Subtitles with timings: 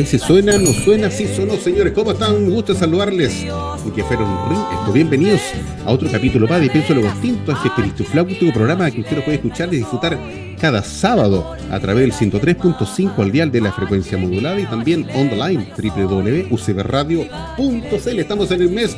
[0.00, 1.92] A veces suena, no suena, sí sonó, señores.
[1.92, 2.34] ¿Cómo están?
[2.34, 3.44] Un gusto saludarles.
[3.86, 4.26] Y que fueron
[4.72, 5.42] esto, bienvenidos
[5.84, 9.22] a otro capítulo más de Pienso lo Distinto, a este Flauto, programa que usted lo
[9.22, 10.18] puede escuchar y disfrutar
[10.58, 15.68] cada sábado a través del 103.5 al dial de la frecuencia modulada y también online
[15.76, 18.18] www.ucbradio.cl.
[18.18, 18.96] Estamos en el mes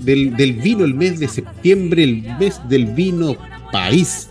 [0.00, 3.36] del, del vino, el mes de septiembre, el mes del vino
[3.70, 4.28] país.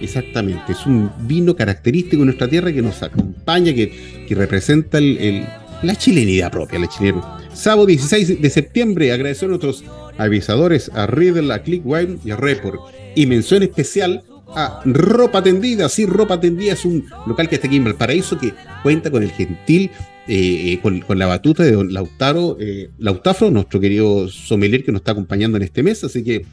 [0.00, 5.96] Exactamente, es un vino característico de nuestra tierra que nos acompaña, que, que representa la
[5.96, 7.38] chilenidad propia, la chilena.
[7.52, 9.84] Sábado 16 de septiembre, agradecer a nuestros
[10.18, 12.80] avisadores, a Riddle, a Clickwine y a Report.
[13.14, 15.88] Y mención especial a Ropa Tendida.
[15.88, 19.30] Sí, Ropa Tendida es un local que está aquí en Valparaíso que cuenta con el
[19.30, 19.90] gentil,
[20.26, 25.00] eh, eh, con, la batuta de don Lautaro, eh, Lautafro, nuestro querido sommelier que nos
[25.00, 26.02] está acompañando en este mes.
[26.04, 26.46] Así que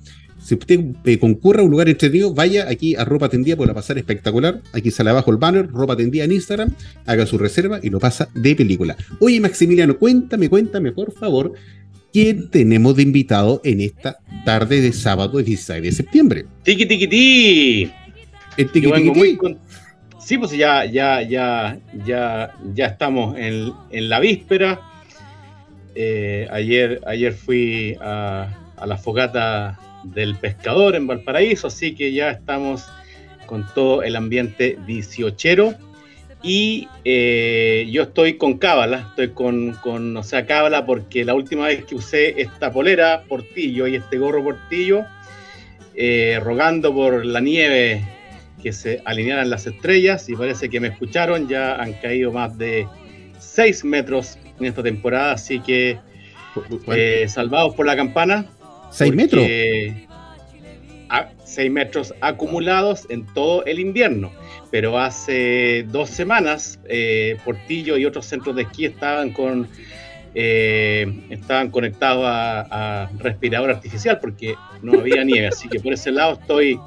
[0.44, 3.74] si usted eh, concurra a un lugar entretenido, vaya aquí a Ropa Tendida por la
[3.74, 4.62] pasar espectacular.
[4.74, 6.74] Aquí sale abajo el banner, Ropa Tendida en Instagram,
[7.06, 8.97] haga su reserva y lo pasa de película.
[9.19, 11.53] Oye, Maximiliano, cuéntame, cuéntame, por favor,
[12.12, 16.46] ¿quién tenemos de invitado en esta tarde de sábado 16 de septiembre?
[16.63, 17.91] Tiki Tiki Tiki.
[18.57, 19.57] El tiki, tiki,
[20.19, 23.74] Sí, pues ya, ya, ya, ya, ya estamos en,
[24.09, 24.80] la víspera.
[25.94, 28.47] Eh, ayer, ayer fui a,
[28.78, 32.85] a la fogata del pescador en Valparaíso, así que ya estamos
[33.45, 35.73] con todo el ambiente dieciochero.
[36.44, 41.67] Y eh, yo estoy con cábala, estoy con, con, o sea, cábala porque la última
[41.67, 45.06] vez que usé esta polera portillo y este gorro portillo,
[45.94, 48.03] eh, rogando por la nieve
[48.63, 52.88] que se alinearan las estrellas y parece que me escucharon, ya han caído más de
[53.39, 56.00] 6 metros en esta temporada, así que
[56.94, 58.45] eh, salvados por la campana,
[58.91, 59.47] 6 metros.
[61.44, 64.31] 6 metros acumulados en todo el invierno.
[64.72, 69.68] Pero hace dos semanas, eh, Portillo y otros centros de esquí estaban con
[70.34, 75.47] eh, estaban conectados a, respirador artificial porque no había nieve.
[75.47, 76.80] Así que por ese lado estoy,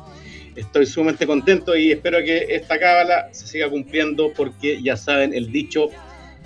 [0.56, 5.52] estoy sumamente contento y espero que esta cábala se siga cumpliendo porque ya saben el
[5.52, 5.88] dicho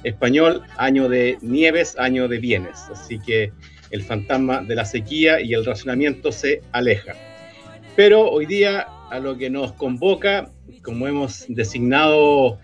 [0.03, 2.79] español, año de nieves, año de bienes.
[2.91, 3.53] Así que
[3.91, 7.15] el fantasma de la sequía y el racionamiento se aleja.
[7.97, 10.50] Pero hoy día a lo que nos convoca,
[10.82, 12.59] como hemos designado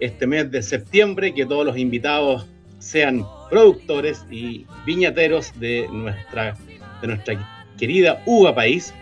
[0.00, 2.46] este mes de septiembre, que todos los invitados
[2.78, 6.56] sean productores y viñateros de nuestra,
[7.00, 8.92] de nuestra querida uva país.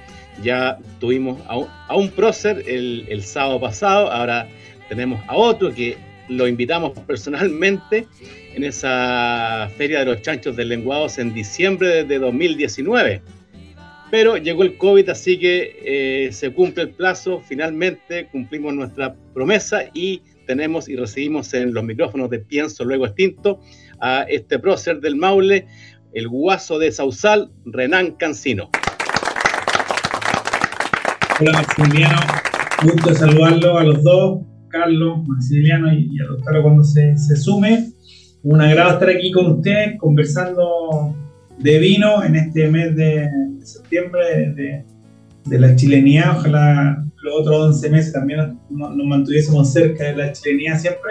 [0.42, 4.48] Ya tuvimos a un, prócer el, el sábado pasado, ahora
[4.88, 5.96] tenemos a otro que
[6.30, 8.06] lo invitamos personalmente
[8.54, 13.20] en esa Feria de los Chanchos del Lenguados en diciembre de 2019.
[14.10, 19.84] Pero llegó el COVID, así que eh, se cumple el plazo, finalmente cumplimos nuestra promesa
[19.92, 23.60] y tenemos y recibimos en los micrófonos de Pienso Luego Extinto
[24.00, 25.66] a este prócer del Maule,
[26.12, 28.70] el guaso de Sausal, Renan Cancino.
[31.40, 32.20] Hola Maximiliano,
[32.82, 37.90] gusto saludarlo a los dos, Carlos, Maximiliano y, a Rostaro cuando se, se sume.
[38.42, 41.14] Un agrado estar aquí con ustedes conversando
[41.58, 43.28] de vino en este mes de
[43.62, 44.84] septiembre de,
[45.44, 46.34] de la chilenía.
[46.38, 51.10] Ojalá los otros 11 meses también nos, mantuviésemos cerca de la chilenía siempre.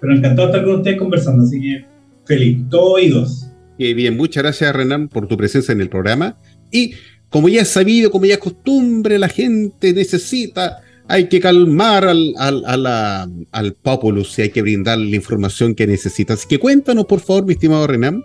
[0.00, 1.84] Pero encantado estar con ustedes conversando, así que
[2.26, 3.46] feliz, todo oídos.
[3.78, 6.36] Qué bien, muchas gracias Renan por tu presencia en el programa.
[6.70, 6.94] Y
[7.28, 12.34] como ya es sabido, como ya es costumbre, la gente necesita, hay que calmar al,
[12.38, 16.34] al, al populus y hay que brindar la información que necesita.
[16.34, 18.24] Así que cuéntanos, por favor, mi estimado Renan,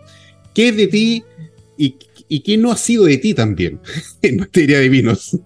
[0.53, 1.23] qué es de ti
[1.77, 1.95] y,
[2.27, 3.79] y qué no ha sido de ti también
[4.21, 5.37] en materia de vinos.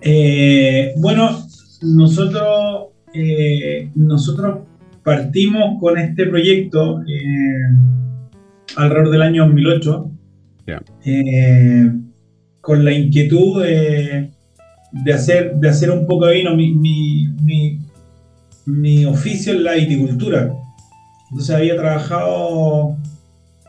[0.00, 1.46] Eh, bueno,
[1.82, 4.60] nosotros, eh, nosotros
[5.04, 7.22] partimos con este proyecto eh,
[8.76, 10.10] alrededor del año 2008,
[12.60, 14.30] con la inquietud de,
[15.12, 16.54] hacer, de hacer un poco de vino.
[16.56, 17.78] Mi, mi,
[18.66, 20.54] mi oficio es la viticultura.
[21.30, 22.96] Entonces había trabajado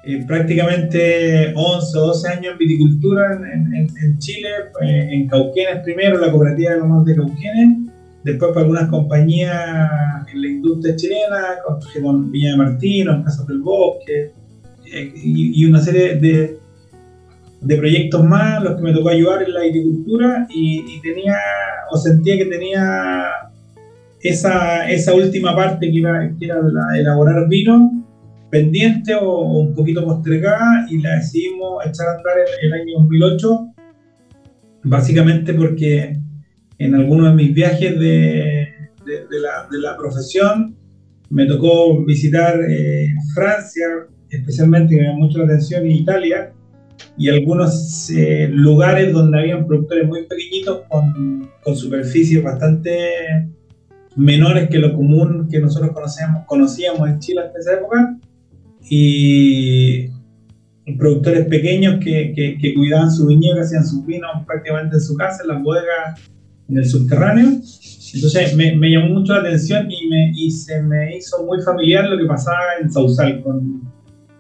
[0.06, 4.50] eh, prácticamente 11 o 12 años en viticultura en, Chile,
[4.82, 7.78] eh, en Cauquenes primero, la cooperativa de los de Cauquenes,
[8.22, 9.56] después para algunas compañías
[10.30, 11.42] en la industria chilena,
[12.02, 14.32] con Viña de Martino, Casas del Bosque,
[14.94, 16.60] eh, y, una serie de,
[17.64, 21.36] de proyectos más, los que me tocó ayudar en la viticultura, y, tenía,
[21.92, 23.28] o sentía que tenía
[24.22, 28.04] esa, esa última parte que era, que era la de elaborar vino,
[28.50, 33.74] pendiente o, un poquito postergada y la decidimos echar a andar en el año 2008,
[34.84, 36.20] básicamente porque
[36.78, 38.68] en algunos de mis viajes de,
[39.06, 40.76] de, la, de la, profesión
[41.30, 43.86] me tocó visitar eh, Francia,
[44.30, 46.54] especialmente, que me llamó mucho la atención, y Italia,
[47.18, 53.50] y algunos eh, lugares donde habían productores muy pequeñitos con, con superficies bastante
[54.16, 58.18] menores que lo común que nosotros conocíamos, conocíamos en Chile en esa época
[58.90, 60.10] y
[60.98, 65.50] productores pequeños que, que, cuidaban su viñedo, hacían sus vinos prácticamente en su casa, en
[65.50, 66.20] las bodegas,
[66.68, 67.46] en el subterráneo.
[68.14, 72.06] Entonces me, me, llamó mucho la atención y, me, y se me hizo muy familiar
[72.06, 73.82] lo que pasaba en Sausal, con,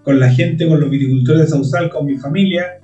[0.03, 2.79] con la gente, con los viticultores de Sausal, con mi familia,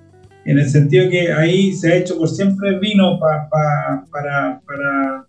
[0.46, 5.26] en el sentido que ahí se ha hecho por siempre vino pa, pa, para, para,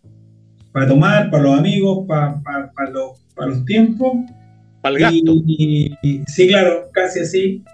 [0.73, 4.13] para tomar, para los amigos, para, para, los, para los tiempos
[5.13, 7.65] y, sí, claro, casi así.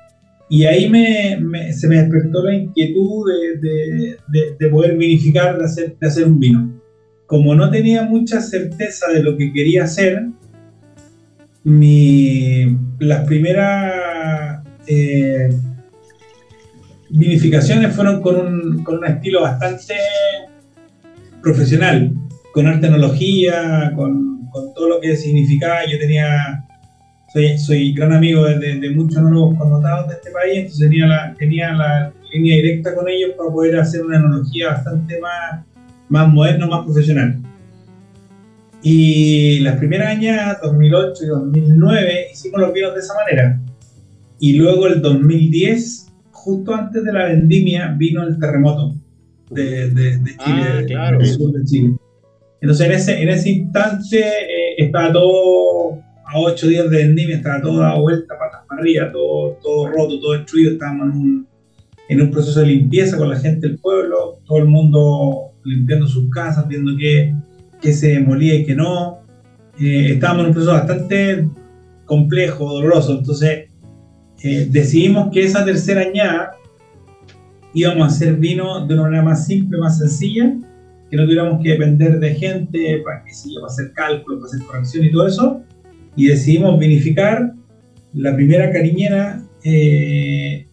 [0.48, 3.26] Y ahí me, se me despertó la inquietud
[3.58, 4.16] de,
[4.58, 6.80] de, poder vinificar, de hacer, de hacer un vino.
[7.26, 10.28] Como no tenía mucha certeza de lo que quería hacer,
[11.66, 15.48] mi, las primeras eh,
[17.10, 19.94] vinificaciones fueron con un, con un estilo bastante
[21.42, 22.14] profesional,
[22.52, 25.80] con artenología, con, con todo lo que significaba.
[25.90, 26.64] Yo tenía
[27.58, 32.12] soy, gran amigo de, muchos nuevos connotados de este país, entonces tenía la, tenía la
[32.32, 35.64] línea directa con ellos para poder hacer una enología bastante más,
[36.08, 37.40] más moderna, más profesional.
[38.82, 43.61] Y las primeras años, 2008 y 2009, hicimos los vinos de esa manera.
[44.38, 48.94] Y luego el 2010, justo antes de la vendimia, vino el terremoto
[49.50, 51.96] de, de, Chile, ah, del sur de Chile.
[52.61, 57.61] Entonces en ese, en ese instante eh, estaba todo a ocho días de vendimia estaba
[57.61, 60.73] todo dado vuelta, patas para arriba, todo, todo roto, todo destruido.
[60.73, 61.49] Estábamos en un,
[62.08, 66.28] en un proceso de limpieza con la gente del pueblo, todo el mundo limpiando sus
[66.31, 67.34] casas, viendo qué,
[67.81, 69.20] qué se demolía y qué no.
[69.78, 71.49] Eh, estábamos en un proceso bastante
[72.04, 73.18] complejo, doloroso.
[73.18, 73.68] Entonces
[74.42, 76.52] eh, decidimos que esa tercera añada
[77.75, 80.54] íbamos a hacer vino de una manera más simple, más sencilla,
[81.11, 85.04] que no tuviéramos que depender de gente para, que, para hacer cálculos, para hacer corrección
[85.04, 85.62] y todo eso
[86.16, 87.52] y decidimos vinificar
[88.14, 90.66] la primera cariñera eh,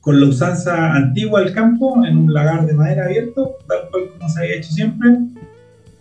[0.00, 4.28] con la usanza antigua del campo en un lagar de madera abierto, tal cual como
[4.28, 5.10] se había hecho siempre.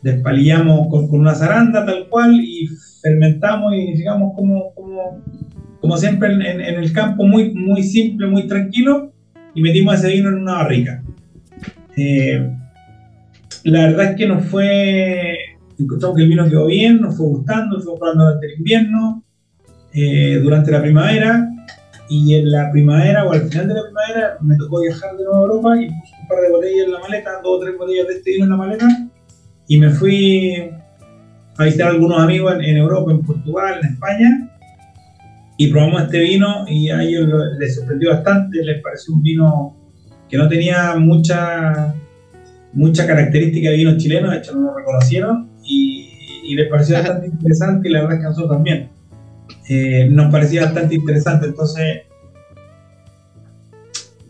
[0.01, 2.67] Despalillamos con, con una zaranda tal cual y
[3.01, 5.21] fermentamos y vinificamos como, como,
[5.81, 9.11] como siempre en, en, el campo, muy, muy simple, muy tranquilo,
[9.53, 11.03] y metimos ese vino en una barrica.
[11.97, 12.49] Eh,
[13.63, 15.37] la verdad es que nos fue
[15.77, 19.23] encontramos que el vino quedó bien, nos fue gustando, nos fue probando durante el invierno,
[19.93, 21.49] eh, durante la primavera,
[22.09, 25.37] y en la primavera o al final de la primavera me tocó viajar de nuevo
[25.37, 28.07] a Europa y puse un par de botellas en la maleta, dos o tres botellas
[28.07, 28.87] de este vino en la maleta,
[29.69, 30.71] y me fui
[31.57, 34.51] a visitar a algunos amigos en, Europa, en Portugal, en España,
[35.57, 39.77] y probamos este vino y a ellos les sorprendió bastante, les pareció un vino
[40.27, 41.93] que no tenía mucha
[42.73, 46.07] mucha característica de vino chileno, de hecho no lo reconocieron, y,
[46.55, 48.89] les pareció bastante interesante y la verdad es que a nosotros también.
[49.69, 52.01] Eh, nos parecía bastante interesante, entonces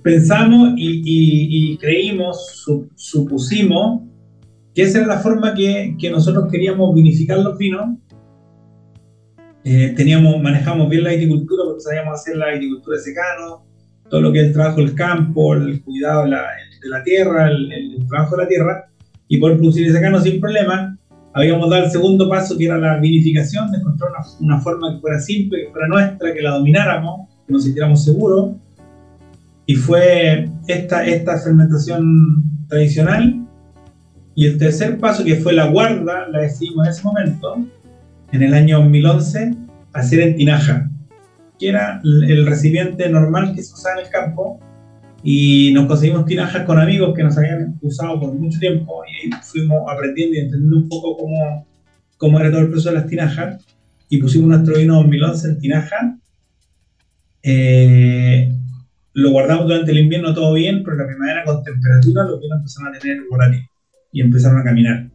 [0.03, 2.65] pensamos y, creímos,
[2.95, 4.08] supusimos
[4.73, 7.97] que esa era la forma que, que, nosotros queríamos vinificar los vinos
[9.63, 13.65] eh, teníamos, manejamos bien la agricultura porque sabíamos hacer la agricultura de secano,
[14.09, 16.41] todo lo que es el trabajo del campo, el cuidado de la,
[16.81, 18.89] de la tierra, el, trabajo de la tierra,
[19.27, 20.97] y poder producir secano sin problema.
[21.33, 25.01] Habíamos dado el segundo paso que era la vinificación, de encontrar una, una forma que
[25.01, 28.55] fuera simple, que fuera nuestra, que la domináramos, que nos sintiéramos seguros.
[29.65, 33.45] Y fue esta, esta fermentación tradicional.
[34.35, 37.65] Y el tercer paso, que fue la guarda, la decidimos en ese momento,
[38.31, 39.55] en el año 2011
[39.93, 40.89] hacer en tinaja,
[41.57, 44.59] que era el recipiente normal que se usaba en el campo.
[45.21, 49.83] Y nos conseguimos tinajas con amigos que nos habían usado por mucho tiempo y fuimos
[49.91, 51.67] aprendiendo y entendiendo un poco cómo,
[52.15, 53.65] cómo era todo el proceso de las tinajas.
[54.07, 56.17] Y pusimos nuestro vino 2011 en tinaja.
[57.43, 58.53] Eh,
[59.13, 62.59] lo guardamos durante el invierno todo bien, pero en la primavera con temperatura los vinos
[62.59, 63.68] empezaron a tener volátil
[64.11, 65.09] y empezaron a caminar.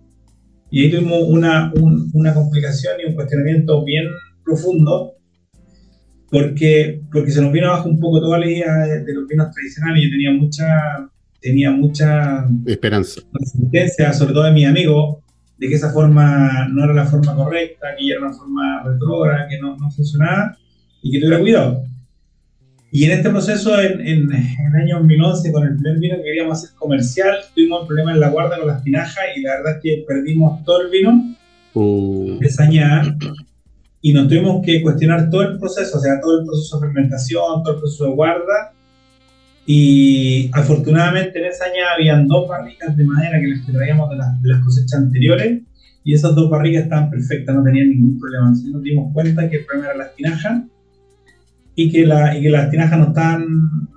[0.70, 1.72] Y ahí tuvimos una,
[2.12, 4.06] una complicación y un cuestionamiento bien
[4.44, 5.14] profundo,
[6.30, 10.04] porque, porque se nos vino abajo un poco toda la idea de, los vinos tradicionales.
[10.04, 11.10] Yo tenía mucha,
[11.40, 15.18] tenía mucha esperanza, resistencia, sobre todo de mis amigos,
[15.58, 19.46] de que esa forma no era la forma correcta, que ya era una forma retrógrada,
[19.48, 20.56] que no, no funcionaba
[21.02, 21.84] y que tuviera cuidado.
[22.94, 26.58] Y en este proceso, en, en, el año 2011, con el primer vino que queríamos
[26.58, 29.82] hacer comercial, tuvimos un problema en la guarda con las tinajas y la verdad es
[29.82, 31.34] que perdimos todo el vino
[31.74, 32.38] uh.
[32.38, 33.16] de sañada
[34.00, 37.64] y nos tuvimos que cuestionar todo el proceso, o sea, todo el proceso de fermentación,
[37.64, 38.72] todo el proceso de guarda.
[39.66, 44.40] Y afortunadamente en esa añada habían dos barricas de madera que les traíamos de las,
[44.40, 45.62] de las cosechas anteriores
[46.04, 48.46] y esas dos barricas estaban perfectas, no tenían ningún problema.
[48.46, 50.62] Entonces nos dimos cuenta que el problema era las tinajas
[51.74, 53.46] y que, la, y que las tinajas no están,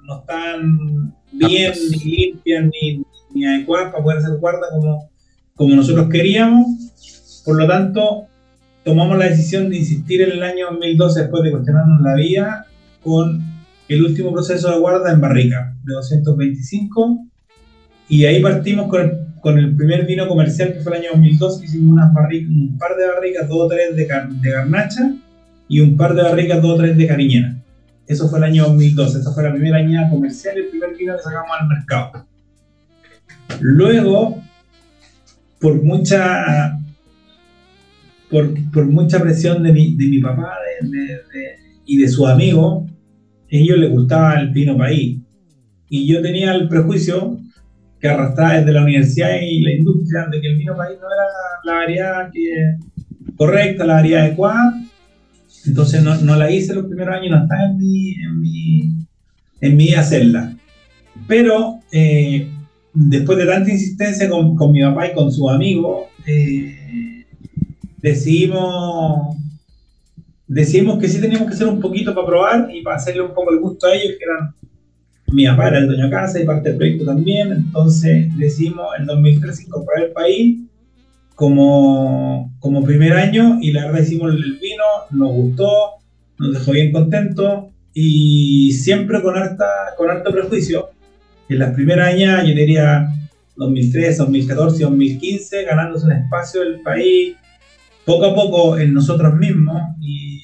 [0.05, 3.03] no están bien, ni limpias, ni,
[3.33, 5.09] ni, adecuadas para poder hacer guarda como,
[5.55, 6.67] como nosotros queríamos.
[7.45, 8.25] Por lo tanto,
[8.83, 12.65] tomamos la decisión de insistir en el año 2012, después de cuestionarnos la vía,
[13.03, 13.41] con
[13.87, 17.25] el último proceso de guarda en barrica, de 225.
[18.09, 21.65] Y ahí partimos con el, con el primer vino comercial, que fue el año 2012,
[21.65, 25.13] hicimos unas barricas, un par de barricas, dos o tres de, de garnacha,
[25.69, 27.57] y un par de barricas, dos o tres de cariñera.
[28.07, 31.15] Eso fue el año 2012, esa fue la primera añada comercial y el primer vino
[31.15, 32.25] que sacamos al mercado.
[33.59, 34.41] Luego,
[35.59, 36.79] por mucha,
[38.29, 40.53] por, por mucha presión de mi, de mi papá
[41.85, 42.91] y de sus amigos, a
[43.49, 45.19] ellos les gustaba el vino país.
[45.89, 47.39] Y yo tenía el prejuicio
[47.99, 51.23] que arrastraba desde la universidad y la industria de que el vino país no era
[51.63, 52.77] la variedad que,
[53.35, 54.73] correcta, la variedad adecuada,
[55.67, 58.93] entonces no, no, la hice los primeros años, no estaba en mi, en mi,
[59.61, 60.55] en mi hacerla.
[61.27, 62.49] Pero eh,
[62.93, 67.25] después de tanta insistencia con, con, mi papá y con sus amigos, eh,
[68.01, 69.35] decidimos,
[70.47, 73.51] decidimos que sí teníamos que hacer un poquito para probar y para hacerle un poco
[73.51, 74.53] el gusto a ellos, que eran
[75.33, 77.51] mi papá era el dueño de casa y parte del proyecto también.
[77.51, 80.66] Entonces decidimos en 2013 incorporar el país
[81.37, 85.91] como, como primer año y la verdad hicimos el vino, nos gustó,
[86.39, 89.67] nos dejó bien contentos y siempre con, harta,
[89.97, 90.89] con harto prejuicio.
[91.47, 93.07] En las primeras años, yo diría
[93.55, 97.35] 2013, 2014, 2015, ganándose un espacio del país,
[98.03, 100.41] poco a poco en nosotros mismos y,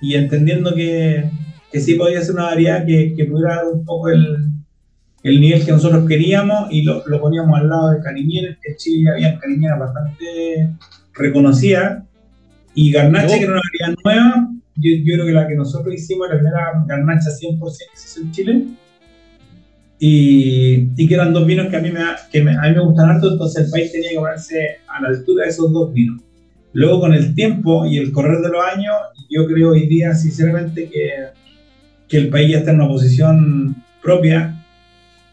[0.00, 1.28] y entendiendo que,
[1.72, 4.53] que sí podía ser una variedad que, que pudiera dar un poco el,
[5.24, 8.76] el nivel que nosotros queríamos y lo, lo poníamos al lado de cariñeras, que en
[8.76, 10.70] Chile había cariñeras bastante
[11.14, 12.04] reconocidas,
[12.74, 16.26] y garnacha, que era una variedad nueva, yo, yo, creo que la que nosotros hicimos
[16.26, 18.64] era la primera garnacha 100% que se en Chile,
[19.98, 22.00] y, y, que eran dos vinos que a mí me,
[22.30, 25.08] que me, a mí me gustan harto, entonces el país tenía que ponerse a la
[25.08, 26.20] altura de esos dos vinos.
[26.74, 28.94] Luego con el tiempo y el correr de los años,
[29.30, 31.08] yo creo hoy día sinceramente que,
[32.08, 34.53] que el país ya está en una posición propia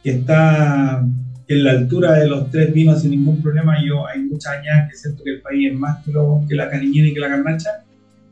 [0.03, 1.05] que está
[1.47, 3.75] en la altura de los tres vinos sin ningún problema.
[3.85, 6.69] Yo hay muchas años que siento que el país es más que, lo, que la
[6.69, 7.83] cariñera y que la garnacha.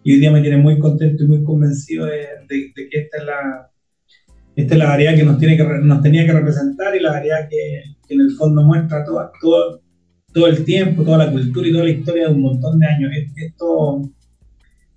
[0.03, 3.25] Y hoy día me tiene muy contento y muy convencido de, de, que esta es
[3.25, 3.69] la
[4.55, 7.47] esta es la variedad que nos, tiene que nos tenía que representar y la variedad
[7.49, 9.81] que, que en el fondo muestra todo, todo,
[10.33, 13.11] todo el tiempo, toda la cultura y toda la historia de un montón de años.
[13.37, 14.01] Esto,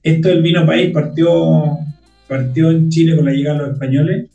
[0.02, 1.78] esto del vino país partió,
[2.26, 4.31] partió en Chile con la llegada de los españoles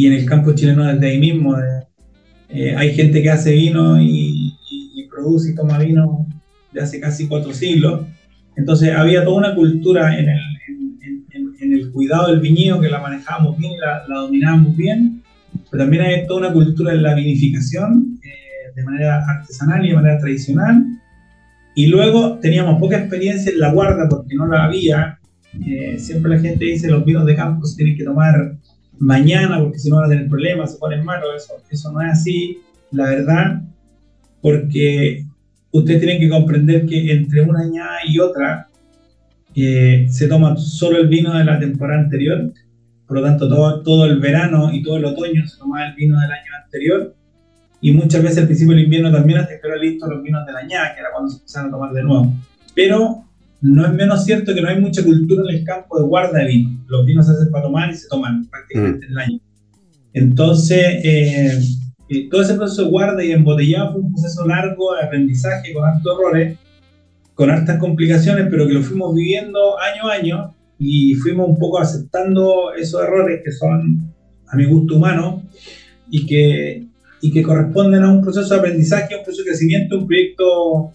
[0.00, 1.54] y en el campo chileno desde ahí mismo.
[2.48, 4.56] Eh, hay gente que hace vino y,
[5.10, 6.26] produce y toma vino
[6.72, 8.06] de hace casi cuatro siglos.
[8.56, 10.40] Entonces había toda una cultura en el,
[11.60, 15.22] en, el cuidado del viñedo que la manejábamos bien y la, la, dominábamos bien,
[15.70, 19.94] pero también hay toda una cultura en la vinificación eh, de manera artesanal y de
[19.96, 20.82] manera tradicional.
[21.74, 25.18] Y luego teníamos poca experiencia en la guarda porque no la había.
[25.66, 28.59] Eh, siempre la gente dice los vinos de campo se tienen que tomar
[29.00, 31.30] mañana porque si no van a tener problemas, se ponen malos.
[31.36, 32.58] Eso, eso no es así,
[32.92, 33.62] la verdad,
[34.40, 35.24] porque
[35.72, 38.68] ustedes tienen que comprender que entre una añada y otra
[39.54, 42.52] eh, se toma solo el vino de la temporada anterior,
[43.06, 46.20] por lo tanto todo, todo el verano y todo el otoño se toma el vino
[46.20, 47.14] del año anterior
[47.80, 50.52] y muchas veces al principio del invierno también hasta que era listo los vinos de
[50.52, 52.32] la añada, que era cuando se empezaron a tomar de nuevo.
[52.74, 53.24] Pero
[53.62, 56.46] no es menos cierto que no hay mucha cultura en el campo de guarda de
[56.46, 56.84] vino.
[56.86, 59.40] Los vinos se hacen para tomar y se toman prácticamente en el año.
[60.12, 61.60] Entonces, eh,
[62.08, 65.84] eh, todo ese proceso de guarda y embotellado fue un proceso largo de aprendizaje con
[65.84, 66.58] hartos errores,
[67.34, 71.78] con hartas complicaciones, pero que lo fuimos viviendo año a año y fuimos un poco
[71.78, 74.12] aceptando esos errores que son,
[74.48, 75.42] a mi gusto, humanos
[76.10, 76.86] y que,
[77.20, 80.92] y que corresponden a un proceso de aprendizaje, un proceso de crecimiento, un proyecto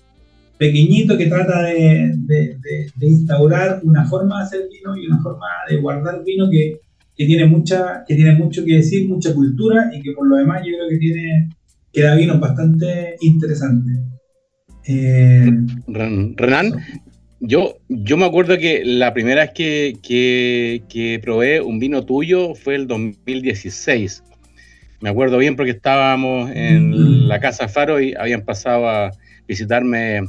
[0.57, 2.57] pequeñito que trata de, de,
[2.95, 6.79] de, instaurar una forma de hacer vino y una forma de guardar vino que,
[7.15, 10.61] que, tiene mucha, que tiene mucho que decir, mucha cultura y que por lo demás
[10.65, 11.49] yo creo que tiene
[11.91, 13.91] que da vino bastante interesante.
[14.85, 15.49] Eh,
[15.87, 16.73] Renan,
[17.39, 22.53] yo, yo me acuerdo que la primera vez que, que, que, probé un vino tuyo
[22.53, 24.23] fue el 2016.
[25.01, 27.27] Me acuerdo bien porque estábamos en mm.
[27.27, 29.11] la Casa Faro y habían pasado a
[29.47, 30.21] visitarme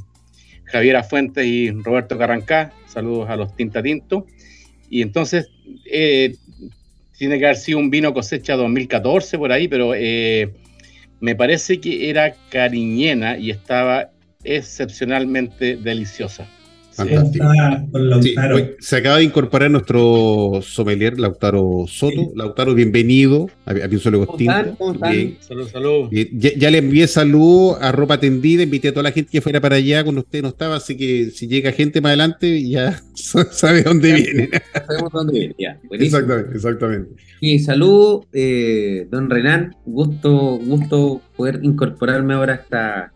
[0.77, 2.73] Javier Fuentes y Roberto Carrancá.
[2.87, 4.27] Saludos a los Tinta Tinto.
[4.91, 5.49] Y entonces,
[5.91, 6.35] eh,
[7.19, 10.53] tiene que haber sido un vino cosecha 2014 por ahí, pero eh,
[11.21, 14.11] me parece que era cariñena y estaba
[14.45, 16.47] excepcionalmente deliciosa.
[18.81, 22.33] Se acaba de incorporar nuestro sommelier Lautaro Soto.
[22.35, 26.11] Lautaro, bienvenido a, a Salud, salud.
[26.11, 29.77] Ya, le envié salud a ropa tendida, invité a toda la gente que fuera para
[29.77, 34.13] allá cuando usted no estaba, así que si llega gente más adelante ya sabe dónde
[34.15, 34.51] viene.
[34.87, 35.79] Sabemos dónde viene, ya.
[35.91, 37.11] Exactamente, exactamente.
[37.41, 43.13] Y salud, eh, don Renan, gusto, gusto poder incorporarme ahora a esta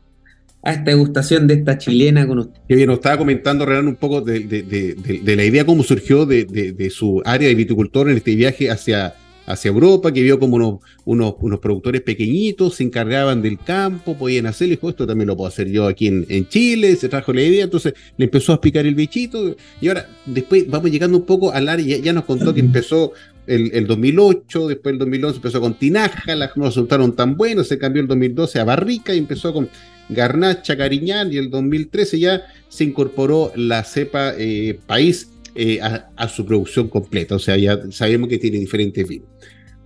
[0.63, 2.61] a esta degustación de esta chilena con usted.
[2.69, 7.23] Que bien, nos estaba comentando Renan un poco de, la idea, cómo surgió de, su
[7.25, 9.15] área de viticultor en este viaje hacia,
[9.47, 10.57] hacia Europa, que vio como
[11.05, 15.37] unos, unos, productores pequeñitos se encargaban del campo, podían hacerlo, y dijo, esto también lo
[15.37, 18.85] puedo hacer yo aquí en, Chile, se trajo la idea, entonces le empezó a explicar
[18.85, 22.61] el bichito, y ahora después vamos llegando un poco al área, ya, nos contó que
[22.61, 23.13] empezó
[23.47, 27.79] el, el, 2008, después el 2011 empezó con Tinaja, las no resultaron tan buenos, se
[27.79, 29.71] cambió el 2012 a Barrica y empezó con
[30.11, 36.47] Garnacha, Cariñán y el 2013 ya se incorporó la cepa eh, país eh, a, su
[36.47, 39.29] producción completa, o sea, ya sabemos que tiene diferentes vinos.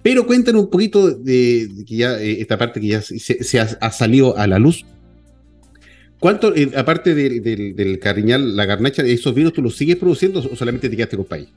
[0.02, 4.36] Pero cuéntanos un poquito de, que ya eh, esta parte que ya se, ha, salido
[4.36, 4.84] a la luz.
[6.20, 10.96] ¿Cuánto, aparte del Cariñal, la Garnacha, esos vinos tú los sigues produciendo o solamente te
[10.96, 11.48] quedaste con país?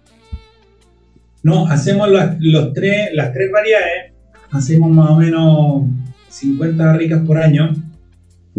[1.43, 4.13] No, hacemos los tres, las tres variedades,
[4.51, 5.83] hacemos más o menos
[6.29, 7.73] 50 barricas por año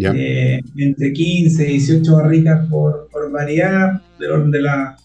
[0.01, 5.01] eh, entre 15 y 18 barricas por, por variedad, del orden de las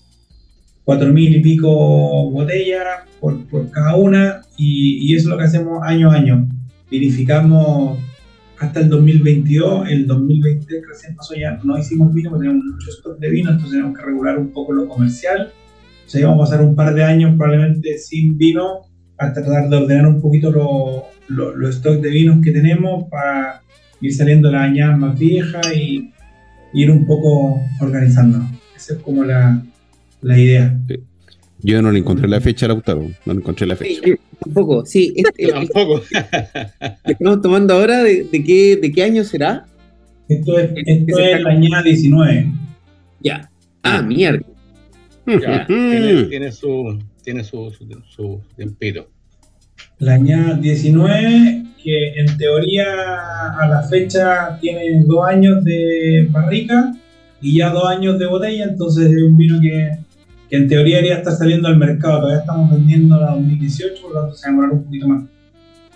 [0.85, 2.85] 4.000 y pico botellas
[3.21, 6.49] por, por cada una, y, y, eso es lo que hacemos año a año.
[6.91, 7.99] Vinificamos
[8.59, 13.19] hasta el 2022, el 2023 recién pasó ya, no hicimos vino porque tenemos mucho stock
[13.19, 15.53] de vino, entonces tenemos que regular un poco lo comercial.
[16.07, 18.83] O sea, vamos a pasar un par de años probablemente sin vino
[19.19, 23.63] hasta tratar de ordenar un poquito los lo, stock de vinos que tenemos para
[24.07, 26.11] ir saliendo la añada más vieja y
[26.73, 28.41] ir un poco organizando.
[28.77, 29.63] Esa es como la,
[30.23, 30.79] la idea.
[31.63, 33.11] Yo no le encontré la fecha, Lautaro.
[33.25, 34.01] No le encontré la fecha.
[34.05, 35.15] Sí, tampoco, sí.
[35.17, 36.03] Este, tampoco.
[37.07, 39.65] estamos tomando ahora, de, de, qué, ¿de qué año será?
[40.29, 42.53] Esto es, esto es la añada 19.
[43.21, 43.51] Ya.
[43.83, 44.45] Ah, mierda.
[45.27, 49.09] Ya, tiene, tiene, su, tiene su, su, su tiempito.
[49.99, 52.87] La añada 19 que en teoría
[53.61, 56.95] a la fecha tiene dos años de barrica
[57.43, 59.99] y ya dos años de botella, entonces es un vino que,
[60.49, 62.21] que en teoría debería estar saliendo al mercado.
[62.21, 65.25] Todavía estamos vendiendo la 2018, por lo tanto se va a demorar un poquito más.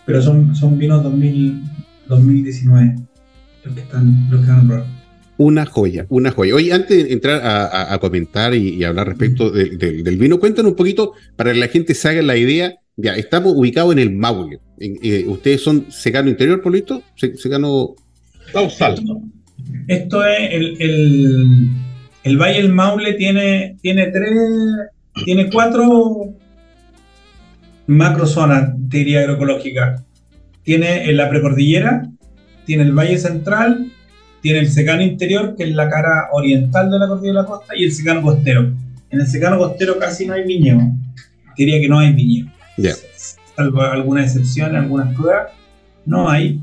[0.04, 1.62] Pero son, son vinos 2000,
[2.06, 2.96] 2019
[3.64, 4.86] los que están, los que van a probar.
[5.38, 6.54] Una joya, una joya.
[6.54, 10.38] Oye, antes de entrar a, a, comentar y, y, hablar respecto de, de, del vino,
[10.38, 13.98] cuéntanos un poquito para que la gente se haga la idea ya, estamos ubicados en
[13.98, 14.60] el Maule.
[14.78, 17.02] Eh, ¿Ustedes son secano interior, por listo?
[17.14, 17.94] secano.
[18.52, 19.02] Causal.
[19.86, 21.70] Esto es el,
[22.22, 24.32] el, Valle del Maule tiene, tiene tres,
[25.24, 26.34] tiene cuatro
[27.86, 30.04] macrozonas, diría agroecológicas.
[30.62, 32.08] Tiene en la precordillera,
[32.66, 33.92] tiene el Valle Central
[34.40, 37.76] tiene el secano interior, que es la cara oriental de la cordillera de la costa,
[37.76, 38.72] y el secano costero.
[39.10, 40.80] En el secano costero casi no hay viñedo.
[41.56, 42.50] Diría que no hay viñedo.
[42.78, 42.94] Ya.
[43.56, 45.52] Salvo alguna excepción, algunas pruebas,
[46.06, 46.60] no hay.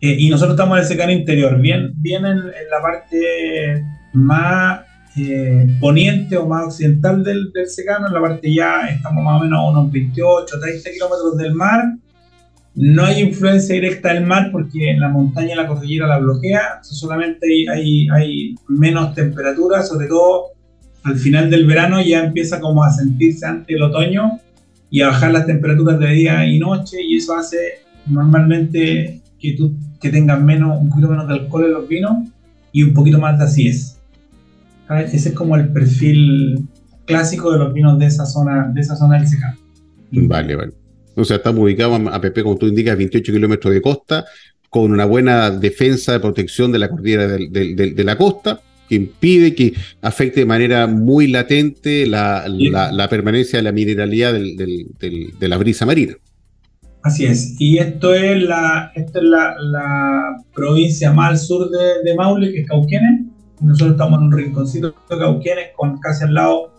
[0.00, 4.80] Eh, y nosotros estamos en el secano interior, bien, bien en, en la parte más
[5.16, 9.44] eh, poniente o más occidental del, del secano, en la parte ya estamos más o
[9.44, 11.84] menos a unos 28, 30 kilómetros del mar.
[12.74, 17.46] No hay influencia directa del mar porque la montaña y la cordillera la bloquea, solamente
[17.46, 20.52] hay, hay, hay menos temperatura, sobre todo
[21.02, 24.40] al final del verano ya empieza como a sentirse ante el otoño
[24.90, 29.74] y a bajar las temperaturas de día y noche y eso hace normalmente que tú
[30.00, 32.28] que tengas menos, un poquito menos de alcohol en los vinos
[32.72, 33.98] y un poquito más de acidez.
[34.86, 35.12] ¿Sabes?
[35.12, 36.66] Ese es como el perfil
[37.04, 39.58] clásico de los vinos de esa zona, de esa zona del secano.
[40.10, 40.72] Vale, vale.
[41.14, 44.24] O sea, estamos ubicados a PP, como tú indicas, 28 kilómetros de costa,
[44.70, 49.74] con una buena defensa de protección de la cordillera de la costa, que impide que
[50.02, 55.38] afecte de manera muy latente la, la- la permanencia de la mineralidad del- del- del-
[55.38, 56.14] de la brisa marina.
[57.02, 57.54] Así es.
[57.60, 62.52] Y esto es la, esto es la, la provincia más al sur de, de Maule,
[62.52, 63.26] que es Cauquenes.
[63.60, 66.72] Nosotros estamos en un rinconcito de Cauquenes, con casi al lado,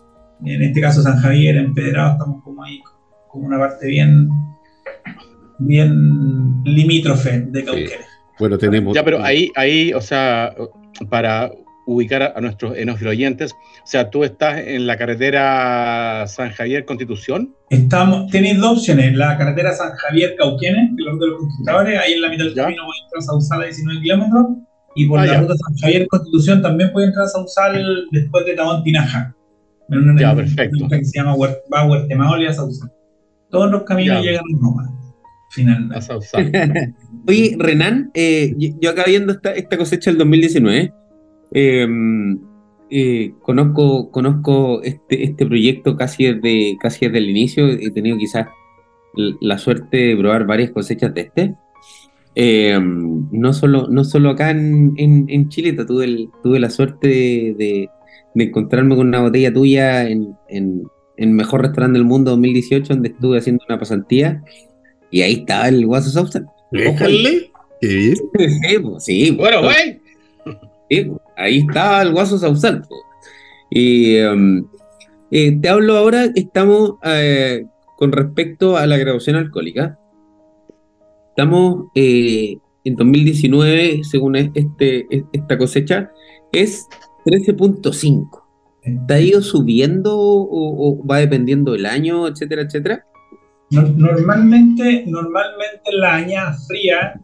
[0.44, 2.80] en este caso San Javier, Empedrado, estamos como ahí,
[3.28, 4.28] como una parte bien,
[5.58, 8.06] bien limítrofe de Cauquenes.
[8.38, 8.94] Bueno, tenemos.
[8.94, 10.54] Ya, pero ahí, ahí, o sea,
[11.08, 11.50] para
[11.92, 12.72] ubicar a, a nuestros
[13.06, 17.54] oyentes, o sea, tú estás en la carretera San Javier Constitución.
[17.70, 21.40] Estamos, tenéis dos opciones, la carretera San Javier Cauquenes, que es la ruta de los
[21.40, 22.62] conquistadores, ahí en la mitad del Ya.
[22.64, 24.46] camino voy a entrar a Sausal a 19 kilómetros,
[24.94, 25.40] y por Ah, la ya.
[25.40, 29.34] ruta San Javier Constitución también puede entrar a Sausal después de Tabón Tinaja.
[29.88, 30.86] En una- Ya, en perfecto.
[30.88, 32.90] que se llama va a Huertemaol y a Sausal.
[33.50, 34.22] Todos los caminos Ya.
[34.30, 34.90] llegan a Roma,
[35.50, 35.96] finalmente.
[35.96, 36.50] a Sausal.
[37.28, 40.92] Oye, Renan, eh, yo, yo acá viendo esta, esta cosecha del 2019,
[41.52, 41.86] eh,
[42.90, 48.48] eh, conozco, conozco este, este proyecto casi desde, casi desde el inicio, he tenido quizás
[49.40, 51.54] la suerte de probar varias cosechas de este.
[52.36, 57.08] Eh, no, solo, no solo acá en, en, en Chile, tuve, el- tuve la suerte
[57.08, 57.88] de, de-
[58.34, 60.84] de encontrarme con una botella tuya en, en,
[61.16, 64.42] en Mejor Restaurante del Mundo 2018, donde estuve haciendo una pasantía,
[65.10, 66.46] y ahí estaba el Guaso Southern.
[66.70, 67.50] Déjale.
[67.80, 68.14] Qué bien.
[68.62, 70.00] Sí, pues, sí, Bueno, pues, güey.
[70.88, 72.84] sí, pues, ahí estaba el Guaso Sausal.
[73.70, 74.64] Y em,
[75.30, 77.64] eh, te hablo ahora, estamos eh,
[77.96, 79.98] con respecto a la graduación alcohólica.
[81.30, 86.10] Estamos eh, en 2019, según este, esta cosecha,
[86.52, 86.86] es
[87.26, 88.42] 13.5.
[89.06, 93.04] ¿Te ha ido subiendo o, va dependiendo del año, etcétera, etcétera?
[93.70, 97.20] No- Normalmente, normalmente en la añada fría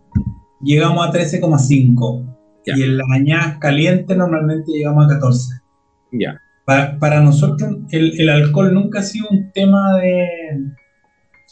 [0.63, 2.36] llegamos a 13,5
[2.67, 2.77] Ya.
[2.77, 5.55] y en las añadas calientes normalmente llegamos a 14.
[6.13, 6.41] Ya.
[6.65, 10.27] Para, para nosotros el, el alcohol nunca ha sido un tema de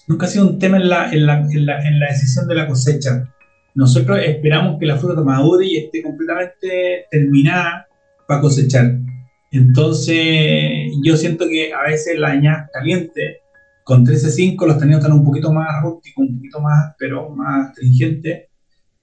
[0.07, 2.55] nunca ha sido un tema en la, en la, en la, en la decisión de
[2.55, 3.29] la cosecha.
[3.75, 7.87] Nosotros esperamos que la fruta madure y esté completamente terminada
[8.27, 8.99] para cosechar.
[9.51, 13.39] Entonces, yo siento que a veces la añada caliente,
[13.85, 18.49] con 13.5 los taninos están un poquito más rústicos, un poquito más, pero más astringentes.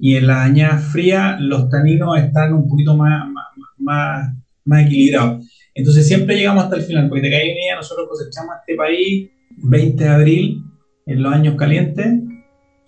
[0.01, 3.45] Y en la añada fría los taninos están un poquito más, más,
[3.77, 4.33] más,
[4.65, 5.45] más equilibrados.
[5.75, 9.29] Entonces siempre llegamos hasta el final, porque de cae día nosotros cosechamos este país
[9.63, 10.63] 20 de abril
[11.05, 12.13] en los años calientes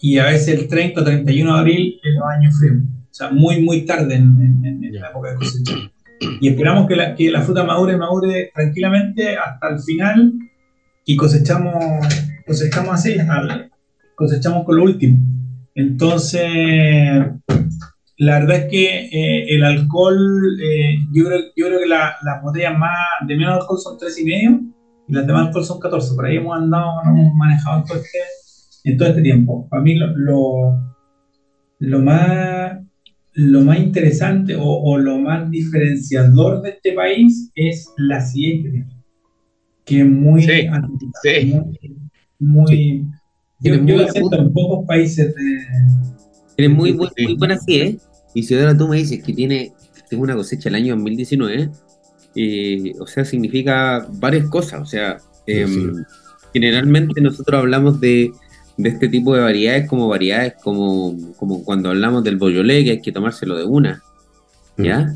[0.02, 2.78] y a veces el 30 o 31 de abril en los años fríos.
[2.84, 5.73] O sea, muy, muy tarde en, en- en- en la época de cosecha.
[6.41, 10.34] Y esperamos que la, que la fruta madure, madure tranquilamente hasta el final
[11.06, 11.76] y cosechamos,
[12.47, 13.69] cosechamos así, al-
[14.15, 15.19] cosechamos con lo último.
[15.75, 16.41] Entonces,
[18.17, 20.17] la verdad es que eh, el alcohol,
[20.62, 22.95] eh, yo, creo, yo creo que la- las botellas más
[23.27, 24.63] de menos alcohol son 3,5
[25.07, 26.15] y las de más alcohol son 14.
[26.15, 28.17] Por ahí hemos andado, hemos manejado en todo este,
[28.86, 29.67] en todo este tiempo.
[29.69, 30.79] Para mí lo, lo,
[31.79, 32.79] lo más,
[33.33, 38.86] lo más interesante o, o lo más diferenciador de este país es la acidez
[39.86, 41.45] que es muy Sí, atípica, sí.
[41.45, 41.79] muy,
[42.39, 43.07] muy
[43.63, 45.41] yo, Tiene yo muy la siento en pocos países de,
[46.58, 47.23] Eres muy, muy, sí.
[47.23, 47.97] muy buena ¿eh?
[48.34, 49.73] Y si ahora tú me dices que tiene,
[50.10, 51.69] tengo una cosecha el año 2019,
[52.36, 54.82] eh, o sea, significa varias cosas.
[54.82, 56.02] O sea, em, Sí.
[56.54, 58.32] generalmente nosotros hablamos de,
[58.78, 63.02] de este tipo de variedades como variedades como, como cuando hablamos del boyolé, que hay
[63.02, 64.04] que tomárselo de una,
[64.78, 65.13] ¿ya?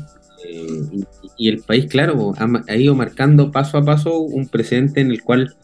[0.48, 1.04] Eh, y,
[1.36, 2.34] y el país, claro,
[2.68, 5.54] ha ido marcando paso a paso un precedente en el cual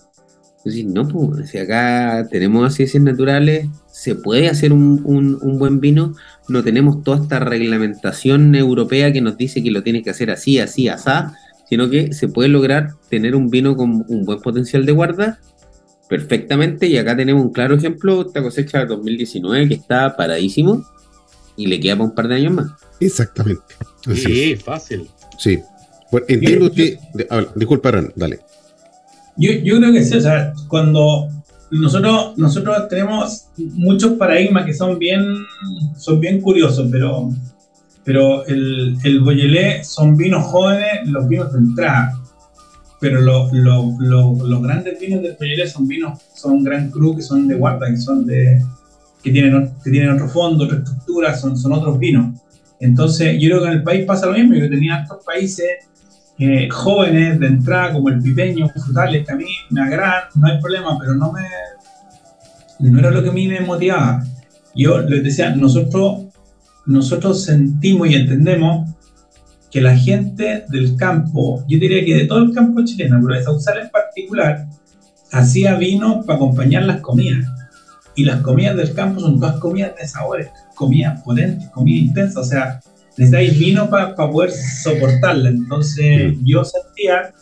[0.65, 6.15] Entonces, no, pues, si acá tenemos acidez naturales, se puede hacer un, un, buen vino,
[6.49, 10.59] no tenemos toda esta reglamentación europea que nos dice que lo tiene que hacer así,
[10.59, 11.37] así, asá,
[11.69, 15.39] sino que se puede lograr tener un vino con un buen potencial de guarda
[16.09, 16.87] perfectamente.
[16.87, 20.83] Y acá tenemos un claro ejemplo, esta cosecha de 2019 que está paradísimo
[21.57, 22.71] y le queda para un par de años más.
[23.01, 23.75] Exactamente.
[24.15, 25.09] sí, fácil.
[25.39, 25.61] Sí.
[26.27, 26.99] entiendo usted.
[27.55, 28.41] disculpa, dale.
[29.37, 31.29] Yo, yo creo que sí, o sea, cuando
[31.71, 35.25] nosotros, nosotros tenemos muchos paradigmas que son bien,
[35.97, 37.31] son bien curiosos, pero,
[38.05, 42.13] pero el, el Boyelé son vinos jóvenes, los vinos de entrada.
[43.01, 47.91] Pero los grandes vinos del Boyelé son vinos, son Gran Cru, que son de guarda,
[47.91, 48.63] que son de
[49.23, 52.39] que tienen, que tienen otro fondo, otra estructura, son, son otros vinos.
[52.79, 54.55] Entonces, yo creo que en el país pasa lo mismo.
[54.55, 55.67] Yo tenía estos países
[56.39, 60.61] eh, jóvenes de entrada, como el pipeño, frutales, que a mí me agradan, no hay
[60.61, 61.43] problema, pero no me.
[62.81, 64.25] No era lo que a mí me motivaba.
[64.75, 66.25] Yo les decía, nosotros,
[66.87, 68.91] nosotros sentimos y entendemos
[69.71, 73.45] que la gente del campo, yo diría que de todo el campo chileno, pero de
[73.45, 74.67] Sausal en particular,
[75.31, 77.47] hacía vino para acompañar las comidas.
[78.17, 82.37] Y las comidas del campo son todas comidas de sabores, comidas potentes, comidas intensas.
[82.37, 82.81] O sea,
[83.17, 85.49] necesitáis vino para poder soportarla.
[85.49, 87.33] Entonces yo sentía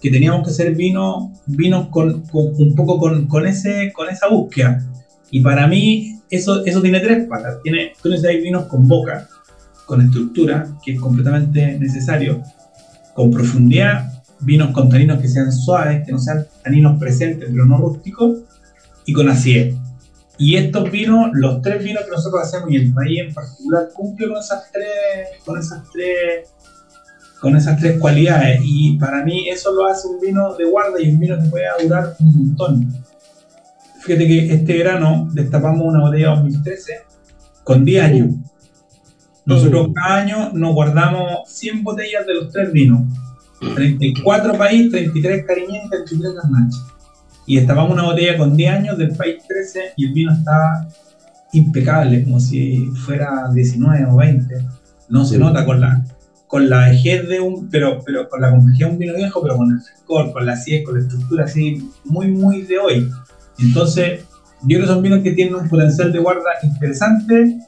[0.00, 4.82] que teníamos que hacer vino, vinos con, un poco con, con, ese, con esa búsqueda.
[5.30, 7.62] Y para mí eso, eso tiene tres patas.
[7.62, 9.28] Tiene, tú necesitas vinos con boca,
[9.86, 12.42] con estructura, que es completamente necesario,
[13.14, 17.76] con profundidad, vinos con taninos que sean suaves, que no sean taninos presentes, pero no
[17.76, 18.38] rústicos,
[19.04, 19.74] y con acidez.
[20.40, 24.26] Y estos vinos, los tres vinos que nosotros hacemos y el país en particular cumple
[24.26, 24.88] con esas tres,
[25.44, 26.48] con esas tres,
[27.42, 28.58] con esas tres cualidades.
[28.64, 31.66] Y para mí eso lo hace un vino de guarda y un vino que puede
[31.82, 32.90] durar un montón.
[34.00, 37.02] Fíjate que este verano destapamos una botella 2013
[37.62, 38.34] con 10 años.
[39.44, 39.92] Nosotros uh.
[39.92, 43.02] cada año nos guardamos 100 botellas de los tres vinos.
[43.74, 46.99] 34 país, 33 cariñentes, 33 garnachas
[47.46, 50.86] y destapamos una botella con 10 años del país 13 y el vino estaba
[51.52, 54.54] impecable, como si fuera 19 o 20.
[55.08, 56.04] No se nota con la,
[56.46, 59.56] con la vejez de un, pero, pero con la complejidad de un vino viejo, pero
[59.56, 63.10] con el frescor, con la acidez, con la estructura así, muy, muy de hoy.
[63.58, 64.20] Entonces,
[64.62, 67.58] yo creo que son vinos que tienen un potencial de guarda interesante.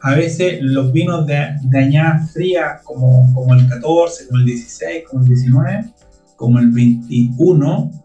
[0.00, 5.04] A veces los vinos de, de añada fría, como, como el 14, como el 16,
[5.08, 5.84] como el 19,
[6.36, 8.01] como el 21,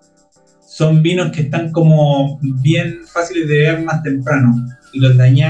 [0.78, 4.54] son vinos que están como bien fáciles de beber más temprano.
[4.94, 5.48] Y los de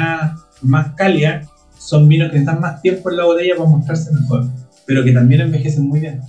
[0.62, 1.42] más cálida
[1.78, 4.46] son vinos que están más tiempo en la botella para mostrarse mejor,
[4.86, 6.22] pero que también envejecen muy bien.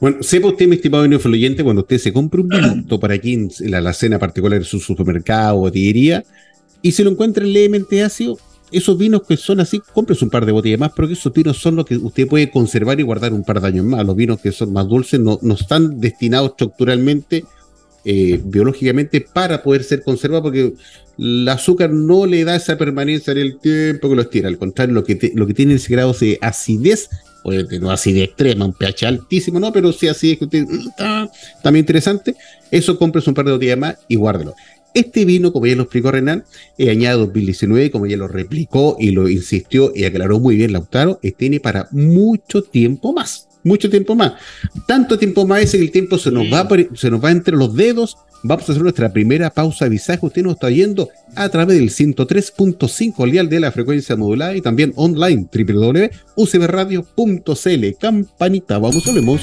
[0.00, 3.50] Bueno, sepa usted, mi estimado influyente, cuando usted se compre un vino para aquí en
[3.70, 6.24] la alacena particular de su supermercado o botillería
[6.82, 8.36] y se lo encuentra levemente ácido,
[8.72, 11.58] esos vinos que son así, compres un par de botellas más, pero que esos vinos
[11.58, 14.04] son los que usted puede conservar y guardar un par de años más.
[14.04, 17.44] Los vinos que son más dulces no, no están destinados estructuralmente,
[18.04, 20.74] eh, biológicamente, para poder ser conservados, porque
[21.18, 24.48] el azúcar no le da esa permanencia en el tiempo que los tiene.
[24.48, 27.08] Al contrario, lo que, lo que tiene ese grado de acidez,
[27.44, 31.30] obviamente no acidez extrema, un pH altísimo, no, pero sí acidez que usted mm, está
[31.62, 32.34] también interesante.
[32.70, 34.54] Eso compres un par de botellas más y guárdelo.
[34.94, 36.44] Este vino, como ya lo explicó Renan,
[36.78, 41.20] es añado 2019, como ya lo replicó y lo insistió y aclaró muy bien Lautaro,
[41.36, 43.48] tiene para mucho tiempo más.
[43.64, 44.32] Mucho tiempo más.
[44.88, 47.74] Tanto tiempo más es que el tiempo se nos, va, se nos va entre los
[47.74, 48.18] dedos.
[48.42, 50.26] Vamos a hacer nuestra primera pausa de visaje.
[50.26, 54.92] Usted nos está yendo a través del 103.5 al de la frecuencia modulada y también
[54.96, 57.98] online www.ucbradio.cl.
[58.00, 59.42] Campanita, vamos, volvemos.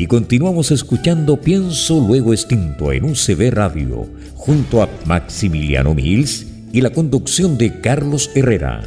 [0.00, 6.88] Y continuamos escuchando Pienso Luego Extinto en UCB Radio, junto a Maximiliano Mills y la
[6.88, 8.80] conducción de Carlos Herrera.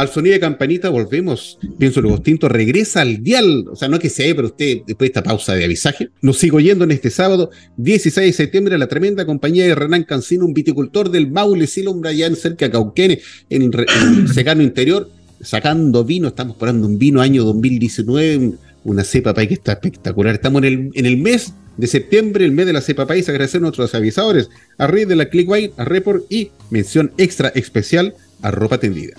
[0.00, 1.58] al sonido de campanita volvemos.
[1.78, 3.66] Pienso luego Tinto regresa al dial.
[3.70, 6.58] O sea, no que sea, pero usted, después de esta pausa de avisaje, nos sigo
[6.58, 11.10] yendo en este sábado, 16 de septiembre, la tremenda compañía de Renan Cancino, un viticultor
[11.10, 16.28] del Maule, Silombra, allá en cerca de Cauquene, en el secano interior, sacando vino.
[16.28, 18.52] Estamos probando un vino año 2019,
[18.84, 20.34] una cepa país que está espectacular.
[20.34, 23.28] Estamos en el, en el mes de septiembre, el mes de la cepa país.
[23.28, 28.14] Agradecer a nuestros avisadores, a Rey de la Clickwine, a Report y mención extra especial
[28.42, 29.14] a ropa tendida.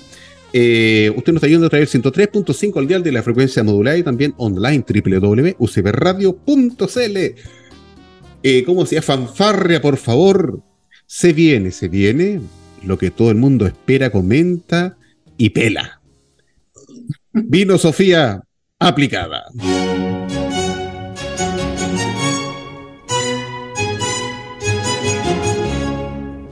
[0.54, 4.04] Eh, usted nos está ayudando a traer 103.5 al dial de la frecuencia modulada y
[4.04, 7.18] también online www.ucbradio.cl.
[8.44, 9.06] Eh, ¿Cómo se llama?
[9.06, 10.62] Fanfarria, por favor.
[11.06, 12.42] Se viene, se viene.
[12.84, 14.98] Lo que todo el mundo espera, comenta
[15.38, 16.01] y pela.
[17.34, 18.42] Vino Sofía
[18.78, 19.46] aplicada.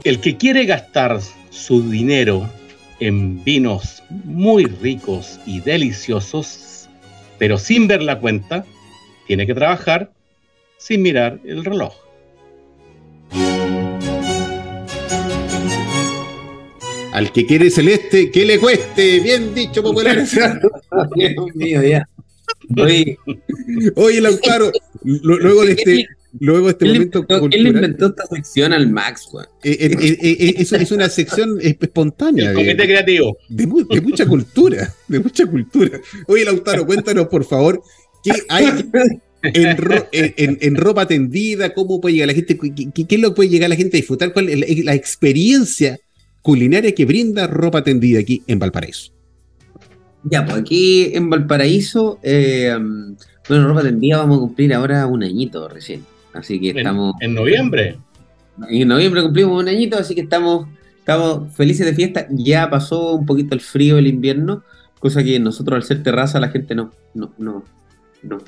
[0.04, 2.48] El que quiere gastar su dinero
[2.98, 6.88] en vinos muy ricos y deliciosos,
[7.38, 8.64] pero sin ver la cuenta,
[9.26, 10.10] tiene que trabajar
[10.78, 11.94] sin mirar el reloj.
[17.12, 19.20] Al que quiere celeste, que le cueste.
[19.20, 20.24] Bien dicho, popular.
[21.16, 22.08] Dios mío, ya.
[22.76, 23.18] Oye,
[23.96, 24.70] Oye Lautaro,
[25.02, 26.06] luego de este,
[26.38, 29.46] luego de este momento inventó, cultural, él inventó esta sección al Max, güey.
[29.62, 32.50] Eh, eh, eh, es, es, una sección espontánea.
[32.50, 33.38] El comité de, creativo.
[33.48, 36.00] De, de, mucha cultura, de mucha cultura.
[36.26, 37.82] Oye, Lautaro, cuéntanos, por favor,
[38.22, 38.66] ¿qué hay
[39.42, 41.74] en, ro, en, en, ropa tendida?
[41.74, 42.56] ¿Cómo puede llegar la gente?
[42.56, 44.32] ¿Qué, qué es lo que puede llegar a la gente a disfrutar?
[44.32, 45.98] ¿Cuál es la experiencia
[46.42, 49.12] culinaria que brinda ropa tendida aquí en Valparaíso?
[50.24, 52.76] Ya, pues aquí en Valparaíso, eh,
[53.48, 56.04] bueno, ropa tendida vamos a cumplir ahora un añito recién.
[56.32, 57.14] Así que estamos.
[57.20, 57.98] En, noviembre.
[58.68, 62.26] En noviembre cumplimos un añito, así que estamos, estamos felices de fiesta.
[62.30, 64.62] Ya pasó un poquito el frío del invierno,
[64.98, 67.64] cosa que nosotros al ser terraza la gente no, no, no,
[68.22, 68.38] no.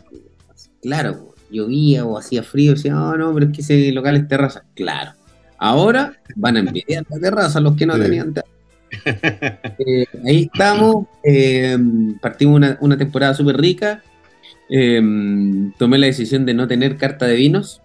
[0.82, 4.64] Claro, llovía o hacía frío, decía, oh, no, pero es que ese local es terraza.
[4.74, 5.12] Claro.
[5.64, 8.50] Ahora van a envidiar la terraza los que no tenían terraza.
[9.78, 11.78] Eh, ahí estamos, eh,
[12.20, 14.02] partimos una, una temporada súper rica.
[14.68, 15.00] Eh,
[15.78, 17.80] tomé la decisión de no tener carta de vinos.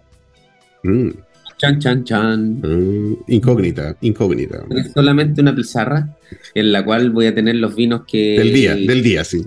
[0.82, 1.10] Mm.
[1.56, 2.60] Chan, chan, chan.
[2.60, 4.64] Mm, incógnita, incógnita.
[4.70, 6.16] Es solamente una pizarra
[6.54, 8.38] en la cual voy a tener los vinos que.
[8.38, 9.46] Del día, del día, sí.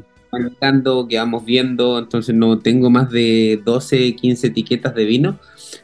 [1.10, 5.39] que vamos viendo, entonces no tengo más de 12, 15 etiquetas de vino,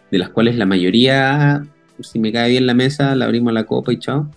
[0.10, 1.68] de las cuales la mayoría,
[2.02, 4.30] si me cae bien la mesa, la abrimos la copa y chao.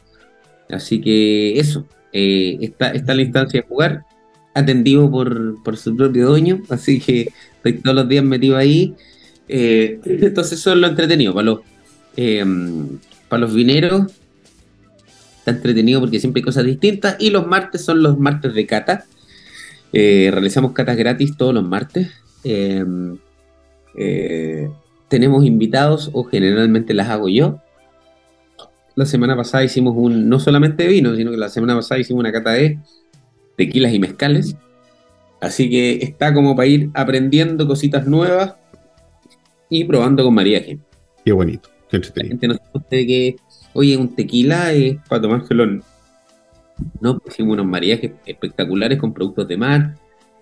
[0.71, 4.05] Así que eso, eh, está, está la instancia de jugar,
[4.55, 8.95] atendido por, por, su propio dueño, así que estoy todos los días metido ahí.
[9.49, 11.61] Eh, entonces eso es lo entretenido, para los,
[12.17, 12.45] eh,
[13.29, 14.13] para los vineros
[15.39, 19.07] está entretenido porque siempre hay cosas distintas y los martes son los martes de cata.
[19.93, 22.11] Realizamos catas gratis todos los martes.
[25.11, 27.61] Tenemos invitados o generalmente las hago yo
[29.01, 32.33] la semana pasada hicimos un, no solamente vino, sino que la semana pasada hicimos una
[32.33, 32.79] cata de
[33.57, 34.57] tequilas y mezcales.
[35.41, 38.57] Así que está como para ir aprendiendo cositas nuevas
[39.71, 40.79] y probando con mariaje.
[41.25, 43.37] Qué bonito, qué La gente no sabe que,
[43.73, 45.83] oye, un tequila es para tomar gelón.
[47.01, 49.95] No, hicimos unos mariajes espectaculares con productos de mar,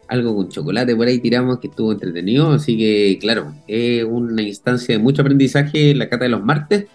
[0.08, 2.52] algo con chocolate por ahí tiramos que estuvo entretenido.
[2.52, 6.86] Así que, claro, es una instancia de mucho aprendizaje la cata de los martes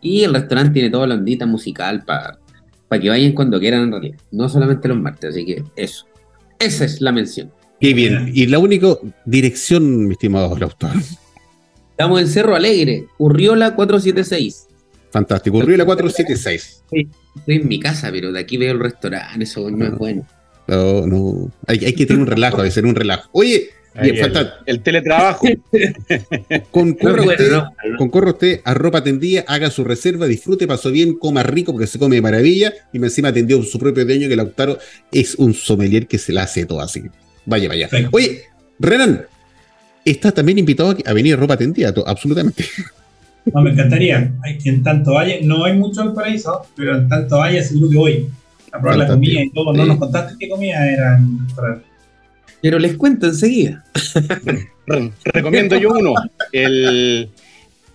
[0.00, 2.38] y el restaurante tiene toda la ondita musical para
[3.00, 4.18] que vayan cuando quieran en realidad.
[4.30, 6.06] No solamente los martes, así que eso.
[6.58, 7.50] Esa es la mención.
[7.80, 8.30] Qué bien.
[8.34, 8.88] Y la única
[9.24, 10.90] dirección, mi estimado doctor.
[11.90, 14.68] Estamos en Cerro Alegre, Urriola 476.
[15.10, 16.84] Fantástico, Urriola 476.
[16.90, 20.26] Sí, estoy en mi casa, pero de aquí veo el restaurante, eso no, es bueno.
[20.70, 21.50] No, no.
[21.66, 23.28] Hay, hay que tener un relajo, hay que un relajo.
[23.32, 25.44] Oye, Bien, el, el, teletrabajo.
[26.70, 27.52] Concorre usted,
[27.98, 31.98] concorre usted a ropa tendida, haga su reserva, disfrute, pasó bien, coma rico porque se
[31.98, 34.78] come de maravilla y encima atendió su propio dueño que Lautaro
[35.10, 37.02] es un sommelier que se la hace todo así.
[37.46, 37.88] Vaya, vaya.
[38.12, 38.42] Oye,
[38.78, 39.22] Renan,
[40.04, 42.64] estás también invitado a venir a ropa tendida, absolutamente.
[43.52, 44.32] No, me encantaría.
[44.44, 47.96] Hay, en tanto vaya, no hay mucho al paraíso, pero en tanto vaya seguro que
[47.96, 48.28] voy.
[48.72, 49.72] A probar la comida y todo.
[49.72, 51.46] No nos contaste qué comida eran.
[52.62, 53.84] Pero les cuento enseguida.
[55.24, 56.14] Recomiendo yo uno,
[56.52, 57.30] el,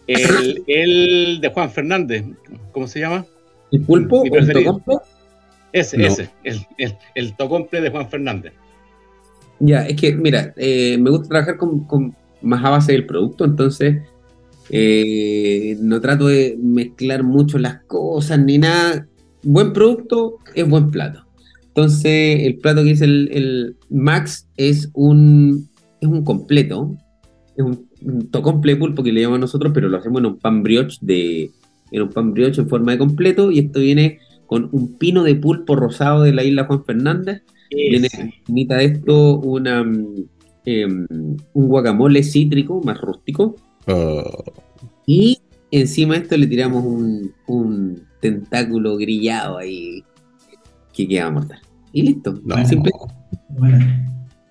[0.08, 2.26] el, el, de Juan Fernández.
[2.72, 3.26] ¿Cómo se llama?
[3.72, 4.22] ¿El pulpo?
[4.22, 4.96] ¿O el tocomple?
[5.72, 6.06] Ese, no.
[6.06, 8.54] ese, el, el, el tocomple de Juan Fernández.
[9.60, 13.46] Ya, es que, mira, eh, me gusta trabajar con, con, más a base del producto,
[13.46, 14.04] entonces
[14.70, 19.08] eh, no trato de mezclar mucho las cosas ni nada.
[19.46, 21.24] Buen producto es buen plato.
[21.68, 25.70] Entonces, el plato que es el, el Max es un,
[26.02, 26.96] es un completo,
[27.56, 30.64] es un, un tocomple pulpo que le llamamos nosotros, pero lo hacemos en un pan
[30.64, 31.52] brioche de
[31.92, 35.36] en un pan brioche en forma de completo y esto viene con un pino de
[35.36, 37.44] pulpo rosado de la isla Juan Fernández.
[37.72, 38.10] Viene
[38.48, 39.82] mitad de esto una,
[40.66, 41.08] em,
[41.54, 43.56] un guacamole cítrico más rústico.
[43.88, 44.44] Oh,
[45.06, 45.40] Y
[45.72, 50.04] encima de esto le tiramos un, un tentáculo grillado ahí
[50.94, 51.60] que queda mortal.
[51.94, 52.40] Y listo.
[52.44, 52.66] no.
[52.68, 52.92] Simple,
[53.50, 53.78] Bueno,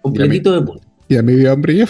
[0.03, 0.87] completito de pulpo.
[1.09, 1.85] Ya me dio hambre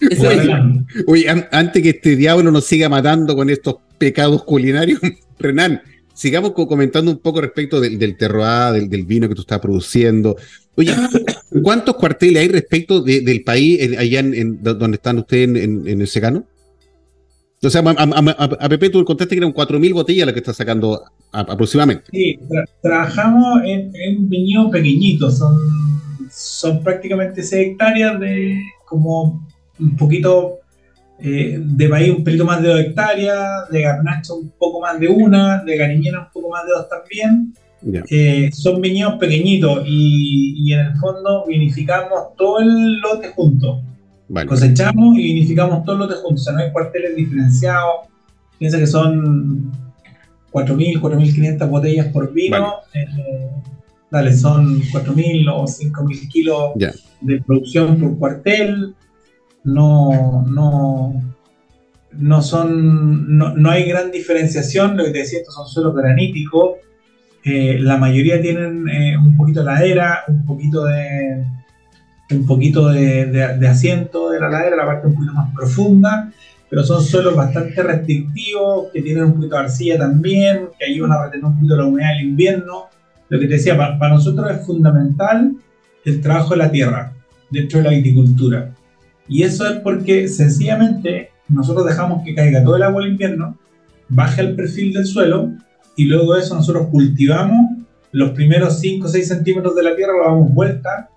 [0.18, 5.00] bueno, Oye, an- antes que este diablo nos siga matando con estos pecados culinarios,
[5.38, 5.80] Renan,
[6.14, 9.60] sigamos co- comentando un poco respecto del, del terroir, del, del vino que tú estás
[9.60, 10.36] produciendo.
[10.76, 10.92] Oye,
[11.62, 15.48] ¿cuántos cuarteles hay respecto de- del país en- allá en, en do- donde están ustedes
[15.48, 16.44] en, en- en el secano?
[17.68, 21.02] O sea, a, a- Pepe tú contaste que eran 4.000 botellas las que estás sacando
[21.32, 22.04] a- aproximadamente.
[22.12, 25.56] Sí, tra- trabajamos en, en un viñedo pequeñito, son,
[26.30, 29.46] son prácticamente 6 hectáreas de como
[29.80, 30.58] un poquito
[31.18, 35.08] eh, de país, un pelito más de 2 hectáreas, de garnacha un poco más de
[35.08, 37.54] una, de cariñena un poco más de dos también.
[38.10, 43.82] Eh, son viñedos pequeñitos y, y en el fondo vinificamos todo el lote junto.
[44.28, 44.48] Vale.
[44.48, 48.08] Cosechamos y vinificamos todo el lote juntos, o sea, no hay cuarteles diferenciados.
[48.58, 49.72] Piensa que son
[50.52, 52.74] 4.000, 4.500 botellas por vino.
[52.94, 53.06] eh,
[54.10, 56.92] dale, son 4.000 o 5.000 kilos Ya.
[57.20, 58.94] de producción por cuartel.
[59.64, 61.22] No, no,
[62.12, 64.96] no son, no, no hay gran diferenciación.
[64.96, 66.76] Lo que te decía, estos son suelos graníticos.
[67.44, 71.44] Eh, la mayoría tienen eh, un poquito de ladera, un poquito de,
[72.30, 76.32] un poquito de, asiento de la ladera, la parte un poquito más profunda,
[76.70, 81.24] pero son suelos bastante restrictivos, que tienen un poquito de arcilla también, que ayudan a
[81.24, 82.84] retener un poquito la humedad del invierno.
[83.28, 85.52] Lo que te decía, pa- para, nosotros es fundamental
[86.04, 87.12] el trabajo de la tierra
[87.50, 88.70] dentro de la viticultura.
[89.28, 93.56] Y eso es porque sencillamente nosotros dejamos que caiga todo el agua al invierno,
[94.08, 95.50] baje el perfil del suelo
[95.96, 97.66] y luego de eso nosotros cultivamos
[98.12, 101.08] los primeros 5 o 6 centímetros de la tierra, lo damos vuelta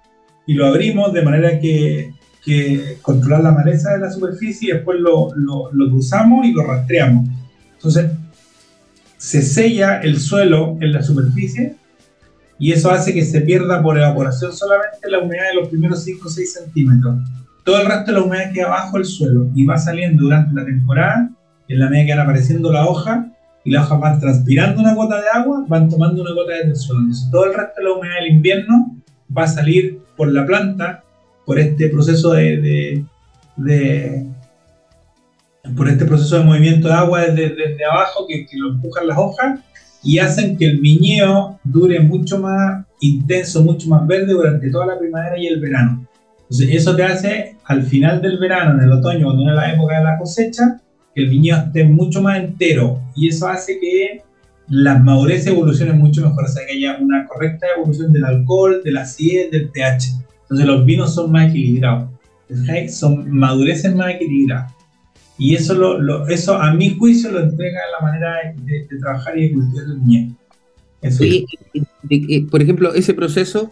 [0.48, 5.00] y lo abrimos de manera que, que controlar la maleza de la superficie y después
[5.00, 7.28] lo, lo, lo cruzamos y lo rastreamos.
[7.74, 8.12] Entonces,
[9.18, 11.76] se sella el suelo en la superficie
[12.58, 16.26] y eso hace que se pierda por evaporación solamente la humedad de los primeros 5
[16.26, 17.20] o 6 centímetros.
[17.64, 20.66] Todo el resto de la humedad queda bajo el suelo y va saliendo durante la
[20.66, 21.30] temporada,
[21.68, 23.28] en la medida que van apareciendo las hojas,
[23.66, 27.02] y las hojas van transpirando una gota de agua, van tomando una gota el suelo.
[27.02, 28.97] Entonces, todo el resto de la humedad del invierno
[29.36, 31.03] va a salir por la planta,
[31.45, 33.03] por este proceso de,
[35.75, 39.59] por este proceso de movimiento de agua desde, abajo que, que lo empujan las hojas
[40.03, 44.99] y hacen que el viñedo dure mucho más intenso, mucho más verde durante toda la
[44.99, 46.07] primavera y el verano.
[46.41, 49.97] Entonces eso te hace al final del verano, en el otoño, cuando viene la época
[49.97, 50.80] de la cosecha,
[51.13, 54.21] que el viñedo esté mucho más entero y eso hace que
[54.70, 58.91] las madurez evolucionen mucho mejor, o sea que haya una correcta evolución del alcohol, de
[58.91, 60.09] la acidez, del pH.
[60.43, 62.09] Entonces los vinos son más equilibrados,
[62.49, 62.89] ¿sí?
[62.89, 64.74] son madureces más equilibradas.
[65.38, 68.34] Y eso, lo, lo- eso a mi juicio lo entrega la manera
[68.65, 70.36] de, de trabajar y de cultivar el viñedo.
[72.09, 73.72] Y, por ejemplo, ese proceso,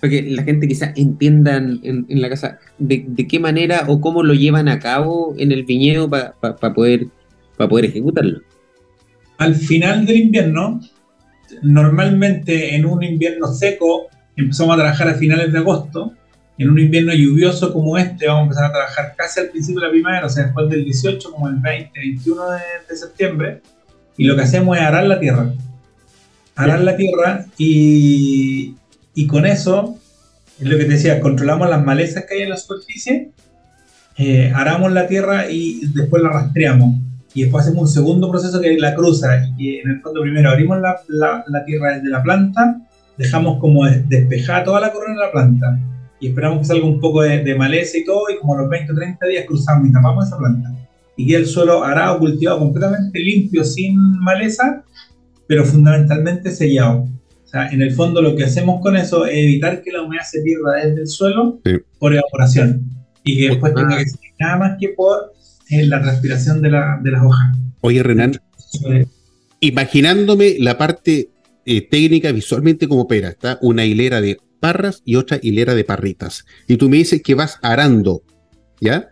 [0.00, 4.00] para que la gente quizás entienda en, en- la casa, de, de qué manera o
[4.00, 6.34] cómo lo llevan a cabo en el viñedo para
[6.74, 7.06] poder,
[7.56, 8.40] para poder ejecutarlo.
[9.38, 10.80] Al final del invierno,
[11.62, 16.14] normalmente en un invierno seco, empezamos a trabajar a finales de agosto.
[16.58, 19.86] En un invierno lluvioso como este, vamos a empezar a trabajar casi al principio de
[19.88, 22.58] la primavera, o sea, después del 18, como el 20, 21 de,
[22.88, 23.60] de septiembre.
[24.16, 25.52] Y lo que hacemos es arar la tierra.
[26.54, 28.74] Arar la tierra y,
[29.14, 29.98] y con eso,
[30.58, 33.32] es lo que te decía, controlamos las malezas que hay en la superficie,
[34.16, 36.96] eh, aramos la tierra y después la rastreamos
[37.36, 40.22] y después hacemos un segundo proceso que es la cruza y que en el fondo
[40.22, 42.80] primero abrimos la, la- la tierra desde la planta,
[43.16, 45.78] dejamos como des- despejada toda la corona de la planta
[46.18, 48.70] y esperamos que salga un poco de, de maleza y todo y como a los
[48.70, 50.72] 20 o 30 días cruzamos y tapamos esa planta
[51.16, 54.82] y queda el suelo arado, cultivado completamente limpio, sin maleza,
[55.46, 57.06] pero fundamentalmente sellado.
[57.44, 60.24] O sea, en el fondo lo que hacemos con eso es evitar que la humedad
[60.30, 61.72] se pierda desde el suelo Sí.
[61.98, 62.82] por evaporación
[63.24, 63.80] y que después Ah.
[63.80, 65.32] tenga que salir nada más que por
[65.70, 67.56] eh, la transpiración de, la- de las hojas.
[67.80, 68.40] Oye, Renan,
[68.90, 69.06] Eh,
[69.60, 71.30] imaginándome la parte
[71.64, 76.44] eh, técnica visualmente como opera, está una hilera de parras y otra hilera de parritas.
[76.68, 78.22] Y tú me dices que vas arando,
[78.80, 79.10] ¿ya?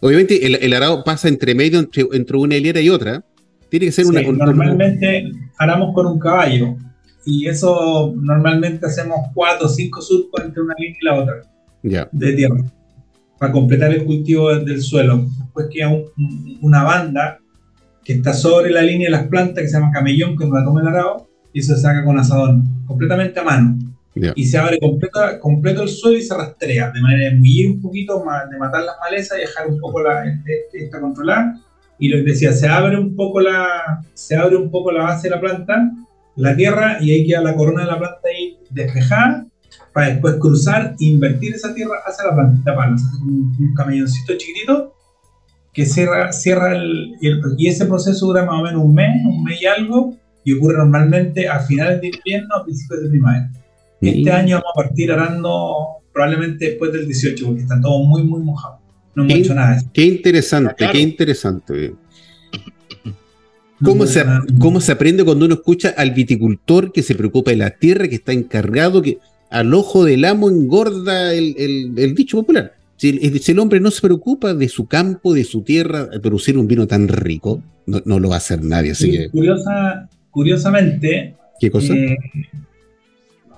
[0.00, 3.24] Obviamente el, el arado pasa entre medio entre, entre una hilera y otra.
[3.70, 4.20] Tiene que ser una...
[4.20, 6.76] sí, un- normalmente aramos con un caballo.
[7.26, 11.34] y eso normalmente hacemos cuatro o cinco surcos entre una línea y la otra
[11.82, 12.08] Ya.
[12.12, 12.64] de tierra
[13.38, 15.26] para completar el cultivo del suelo.
[15.38, 17.38] Después queda un- una banda
[18.04, 20.64] que está sobre la línea de las plantas que se llama camellón, que nos la
[20.64, 23.78] toma el arado, y eso se saca con asadón, completamente a mano.
[24.14, 24.32] Ya.
[24.34, 27.80] Y se abre completo, completo el suelo y se rastrea, de manera de mullir un
[27.80, 31.60] poquito, de matar las malezas y dejar un poco la, este- esta controlada.
[32.00, 35.28] Y lo que decía, se abre un poco la, se abre un poco la base
[35.28, 35.90] de la planta,
[36.36, 39.46] la tierra, y ahí queda la corona de la planta ahí despejada,
[39.92, 44.94] para después cruzar e invertir esa tierra hacia la plantita como un, un camelloncito chiquitito
[45.72, 49.10] que cierra, cierra el, y el- y ese proceso dura más o menos un mes,
[49.24, 53.50] un mes y algo, y ocurre normalmente a finales de invierno, a principios de primavera.
[54.00, 55.74] Este año vamos a partir arando
[56.12, 58.78] probablemente después del 18, porque está todo muy, muy mojado.
[59.14, 59.40] No hemos Sí.
[59.40, 59.80] hecho nada.
[59.92, 60.92] Qué interesante, Claro.
[60.92, 61.94] qué interesante.
[63.82, 64.42] ¿Cómo se, nada.
[64.58, 68.16] ¿Cómo se aprende cuando uno escucha al viticultor que se preocupa de la tierra, que
[68.16, 69.18] está encargado, que
[69.50, 72.74] al ojo del amo engorda el, el- el dicho popular?
[72.96, 76.58] Si el, si el hombre no se preocupa de su campo, de su tierra, producir
[76.58, 78.90] un vino tan rico, no, no lo va a hacer nadie.
[78.92, 81.94] Así que, Curiosa, curiosamente, ¿qué cosa?
[81.94, 82.16] Eh,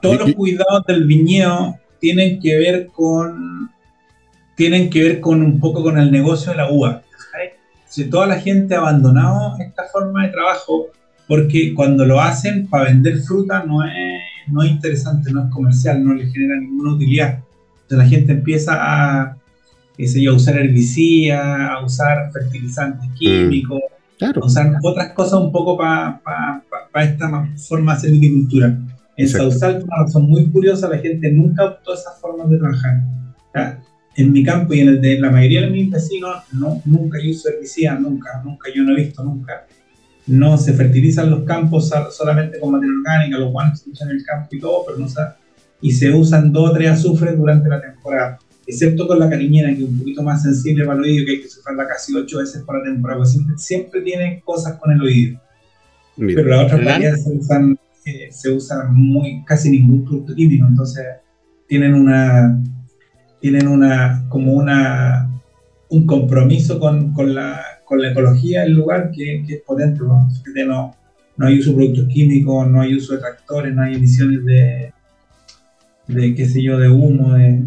[0.03, 3.70] todos los cuidados del viñedo tienen que ver con
[4.57, 7.03] tienen que ver con un poco con el negocio de la uva.
[7.88, 10.88] Si toda la gente ha abandonado esta forma de trabajo
[11.26, 13.91] porque cuando lo hacen para vender fruta no es,
[14.51, 17.38] no es interesante, no es comercial, no le genera ninguna utilidad.
[17.82, 19.36] Entonces la gente empieza a,
[19.98, 23.80] yo, a usar herbicidas, a usar fertilizantes químicos,
[24.18, 24.42] Claro.
[24.44, 26.20] o sea, otras cosas un poco para
[27.03, 28.76] esta ma- forma de hacer viticultura.
[29.16, 29.28] En.
[29.28, 33.01] Sausal, por una razón muy curiosa, la gente nunca optó esas formas de trabajar.
[33.48, 33.80] O sea,
[34.16, 37.30] en mi campo y en el de la mayoría de mis vecinos, no, nunca yo
[37.30, 39.66] uso herbicida, nunca, nunca, yo no he visto nunca.
[40.30, 44.16] No se fertilizan los campos sol- solamente con materia orgánica, los guantes se usan en
[44.16, 45.20] el campo y todo, pero no se,
[45.80, 49.82] y se usan dos o tres azufres durante la temporada excepto con la cariñera, que
[49.82, 52.62] es un poquito más sensible para el oído, que hay que sufrirla casi ocho veces
[52.62, 55.40] por la temporada, porque siempre, siempre tiene cosas con el oído.
[56.16, 56.36] Mira.
[56.36, 61.04] Pero las otras variedades se usan, eh, se usa muy, casi ningún producto químico, entonces
[61.66, 62.62] tienen una,
[63.40, 65.28] tienen una, como una,
[65.88, 67.60] un compromiso con, con la,
[67.91, 70.28] con la ecología del lugar que, que es potente, ¿no?
[70.68, 70.95] No,
[71.36, 74.93] no hay uso de productos químicos, no hay uso de tractores, no hay emisiones de,
[76.07, 77.64] de qué sé yo, de humo, de,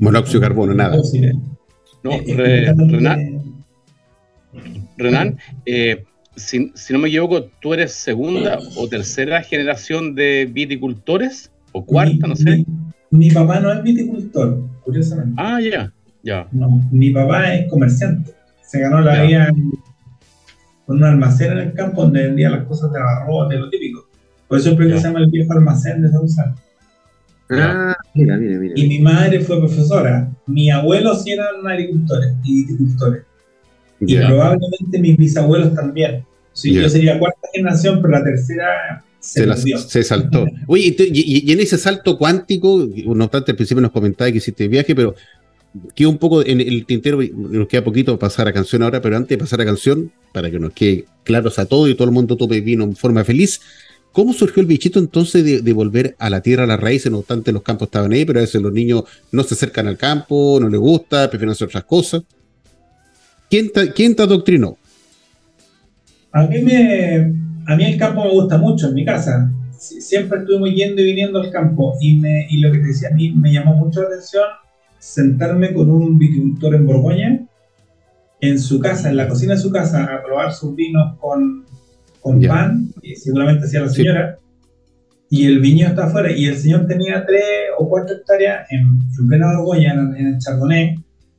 [0.00, 0.96] Monóxido de carbono, nada.
[0.96, 1.36] fósiles.
[2.02, 3.42] No, Eh, eh, Re- Renan,
[4.96, 11.52] Renan, eh, si, si no me equivoco, tú eres segunda o tercera generación de viticultores,
[11.70, 12.64] o cuarta, mi- no sé.
[13.12, 15.34] Mi, mi papá no es viticultor, curiosamente.
[15.36, 15.92] Ah, ya,
[16.24, 16.48] ya.
[16.50, 18.32] No, mi papá es comerciante.
[18.68, 19.50] Se ganó la vida
[20.86, 24.06] con un almacén en el campo donde vendía las cosas de barro, de lo típico.
[24.46, 25.02] Por eso el proyecto Ya.
[25.02, 26.54] se llama el viejo almacén de Sausal.
[27.50, 28.74] Ah, mira, mira, mira.
[28.76, 30.30] Y mi madre fue profesora.
[30.46, 33.22] Mi abuelo sí eran agricultores y viticultores.
[34.00, 36.24] Y probablemente mis bisabuelos también.
[36.52, 36.72] Sí.
[36.74, 40.46] Yo sería cuarta generación, pero la tercera se, Se, la- se saltó.
[40.66, 44.68] Oye, y- y en ese salto cuántico, no obstante, al principio nos comentaba que hiciste
[44.68, 45.14] viaje, pero
[45.94, 49.30] queda un poco en el tintero, nos queda poquito pasar a canción ahora, pero antes
[49.30, 52.36] de pasar a canción, para que nos quede claros a todos y todo el mundo
[52.36, 53.60] tome vino en forma feliz,
[54.12, 57.10] ¿cómo surgió el bichito entonces de, de volver a la tierra, a las raíces?
[57.12, 59.96] No obstante, los campos estaban ahí, pero a veces los niños no se acercan al
[59.96, 62.22] campo, no les gusta, prefieren hacer otras cosas.
[63.50, 64.76] ¿Quién te, quién te adoctrinó?
[66.32, 67.32] A mí, me,
[67.66, 69.50] a mí el campo me gusta mucho en mi casa.
[69.78, 71.94] Sie- Siempre estuvimos yendo y viniendo al campo.
[72.00, 74.44] Y, me, y lo que te decía, a mí me llamó mucho la atención
[74.98, 77.46] sentarme con un viticultor en Borgoña,
[78.40, 81.64] en su casa, en la cocina de su casa, a probar sus vinos con,
[82.20, 83.96] con pan, y seguramente hacía la Sí.
[83.96, 84.38] señora.
[85.30, 86.32] Y el viñedo está afuera.
[86.32, 87.42] Y el señor tenía tres
[87.78, 90.94] o cuatro hectáreas en, en plena Borgoña, en, en el Chardonnay.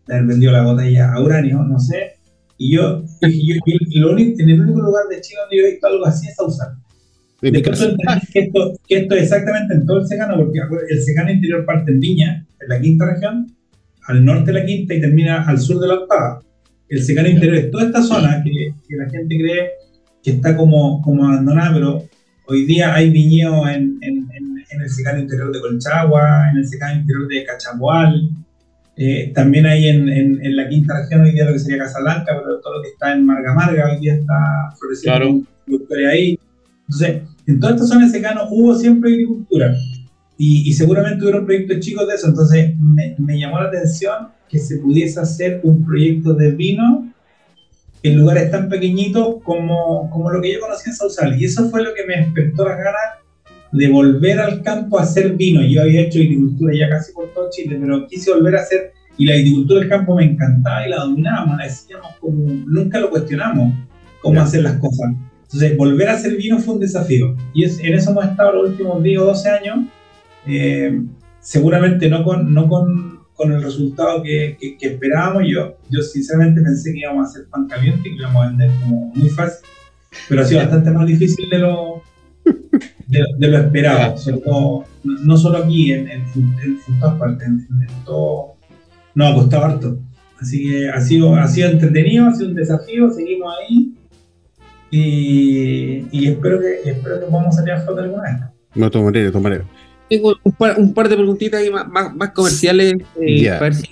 [0.07, 2.13] Le vendido la botella a Uranio, no sé.
[2.57, 5.63] Y yo, dije, yo, yo- lo único- en el único lugar de Chile donde yo
[5.65, 6.73] he visto algo así es Sausal.
[7.41, 10.59] En mi entendís que esto, que esto es exactamente en todo el secano, porque
[10.89, 13.47] el secano interior parte en Viña, en la quinta región,
[14.07, 16.41] al norte de la quinta y termina al sur de la octava.
[16.89, 19.69] El secano interior es toda esta zona que, que la gente cree
[20.23, 22.03] que está como, como abandonada, pero
[22.47, 26.67] hoy día hay viñedos en, en, en- en el secano interior de Colchagua, en el
[26.67, 28.29] secano interior de Cachapual,
[28.97, 32.77] eh, también hay en, la quinta región hoy día lo que sería Casablanca, pero todo
[32.77, 34.35] lo que está en Marga Marga hoy día está
[34.77, 36.09] floreciendo Claro.
[36.11, 36.37] ahí.
[36.89, 39.75] Entonces, en toda esta zona de secano hubo siempre agricultura
[40.37, 42.27] y, y seguramente hubieron proyectos chicos de eso.
[42.27, 47.13] Entonces, me, me llamó la atención que se pudiese hacer un proyecto de vino
[48.01, 51.39] en lugares tan pequeñitos como, como lo que yo conocí en Sausal.
[51.39, 53.19] Y eso fue lo que me despertó las ganas
[53.71, 55.61] de volver al campo a hacer vino.
[55.61, 59.25] Yo había hecho agricultura ya casi por todo Chile, pero quise volver a hacer, y
[59.25, 63.73] la agricultura del campo me encantaba y la dominábamos, la decíamos como, nunca lo cuestionamos,
[64.21, 65.13] cómo hacer las cosas.
[65.51, 67.35] Entonces, volver a hacer vino fue un desafío.
[67.55, 69.79] Y es, en eso hemos estado los últimos 10 o 12 años.
[70.45, 71.01] Eh,
[71.39, 75.43] seguramente no con, no con, con el resultado que, que, esperábamos.
[75.51, 78.69] Yo, yo sinceramente pensé que íbamos a hacer pan caliente y que íbamos a vender
[78.79, 79.65] como muy fácil,
[80.27, 82.03] pero ha sido bastante más difícil de lo,
[83.07, 84.15] de, lo esperado,
[85.03, 88.53] no solo aquí, en, en, todas partes, en, todo,
[89.15, 89.99] no, ha costado harto.
[90.39, 93.98] Así que ha sido, ha sido entretenido, ha sido un desafío, seguimos ahí
[94.91, 98.33] y, y espero, que, espero que podamos salir a flote alguna vez.
[98.75, 99.61] No, tomaré, de tomaré.
[100.09, 103.89] Tengo un par, un par, de preguntitas ahí más, más, comerciales eh, para, ver si,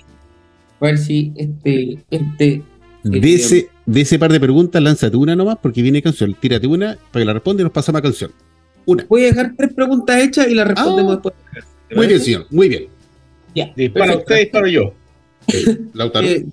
[0.78, 2.62] para ver si este, este
[3.04, 6.34] de, este, ese, de ese par de preguntas, lánzate una nomás, porque viene canción.
[6.34, 8.32] Tírate una para que la responda y nos pasamos a canción.
[8.86, 9.04] Una.
[9.08, 11.14] Voy a dejar tres preguntas hechas y las respondemos ah.
[11.14, 11.34] después.
[11.94, 12.46] Muy bien, señor.
[12.50, 12.86] Muy bien.
[13.54, 13.72] Ya.
[13.94, 14.92] Para usted, para yo.
[15.94, 16.26] Lautaro.
[16.26, 16.46] Eh,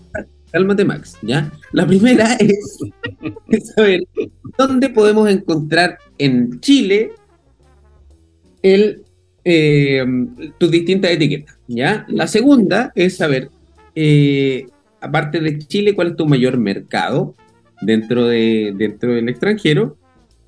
[0.55, 1.17] cálmate, Max.
[1.21, 1.51] ¿ya?
[1.73, 2.79] La primera es,
[3.75, 4.03] saber
[4.57, 7.11] dónde podemos encontrar en Chile
[8.61, 9.03] el,
[9.43, 10.05] eh,
[10.57, 11.57] tus distintas etiquetas.
[11.67, 12.05] ¿ya?
[12.07, 13.49] La segunda es saber
[13.95, 14.67] eh,
[15.01, 17.35] aparte de Chile, ¿cuál es tu mayor mercado
[17.81, 19.97] dentro, de, dentro del extranjero?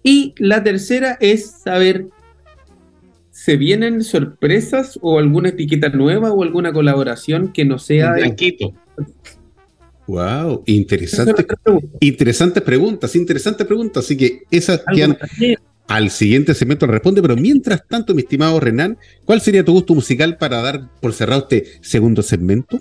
[0.04, 2.08] Y la tercera es saber,
[3.30, 8.14] ¿se vienen sorpresas o alguna etiqueta nueva o alguna colaboración que no sea...
[8.14, 8.74] Blanquito.
[10.08, 11.46] Wow, interesante,
[12.00, 14.06] interesantes preguntas, interesantes preguntas.
[14.06, 15.18] Así que esas quedan
[15.88, 17.22] al siguiente segmento responde.
[17.22, 21.42] Pero mientras tanto, mi estimado Renan, ¿cuál sería tu gusto musical para dar por cerrado
[21.42, 22.80] este segundo segmento?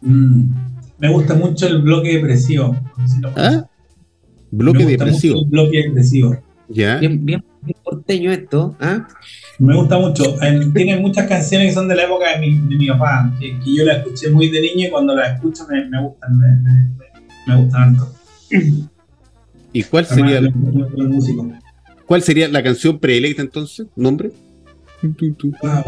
[0.00, 0.50] Mm,
[0.98, 2.76] me gusta mucho el bloque depresivo.
[3.34, 3.66] ¿Ah?
[4.50, 5.44] Bloque depresivo.
[5.46, 6.36] bloque depresivo.
[6.68, 6.98] Ya.
[6.98, 7.44] Bien, bien,
[7.86, 8.76] porteño esto.
[8.80, 9.06] ¿ah?
[9.58, 10.24] Me gusta mucho.
[10.74, 13.84] Tiene muchas canciones que son de la época de mi, de mi papá, que, yo
[13.84, 16.36] la escuché muy de niño y cuando la escucho me, me gustan.
[16.36, 16.46] Me,
[17.46, 18.12] me, gustan harto.
[19.72, 20.52] ¿Y cuál sería, el,
[22.06, 23.86] cuál sería la canción preelecta entonces?
[23.94, 24.32] ¿Nombre?
[25.02, 25.84] Wow,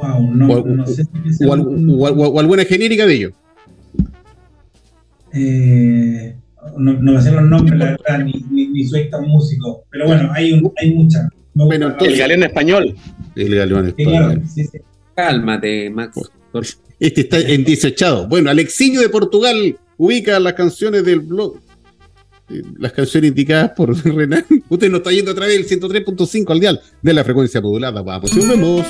[0.00, 1.04] wow, no, o, no sé.
[1.46, 3.32] O, o, alguna genérica de ellos.
[5.32, 6.36] Eh,
[6.76, 9.84] no, no, me sé los nombres, la verdad, ni, ni, soy tan músico.
[9.90, 11.28] Pero bueno, hay, hay muchas.
[12.00, 12.94] el galeón español.
[13.36, 14.42] El galeón español.
[15.14, 16.20] Cálmate, Max.
[16.98, 18.26] Este está en desechado.
[18.28, 21.58] Bueno, Alexiño de Portugal ubica las canciones del blog.
[22.50, 24.44] Eh, las canciones indicadas por Renan.
[24.68, 28.02] Usted nos está yendo a través del 103.5 al dial de la frecuencia modulada.
[28.02, 28.86] Vamos y vemos.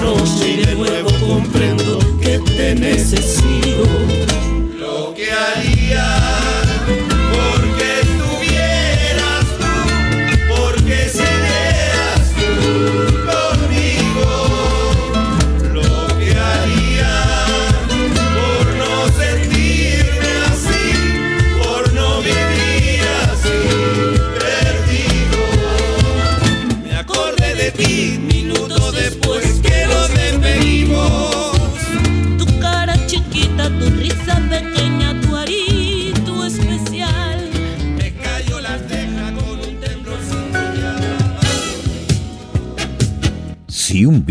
[0.00, 3.39] Noche y de nuevo comprendo que te necesito.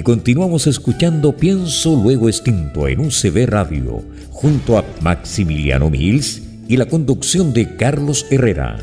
[0.00, 6.86] Y continuamos escuchando Pienso Luego Extinto en UCB Radio, junto a Maximiliano Mills y la
[6.86, 8.78] conducción de Carlos Herrera.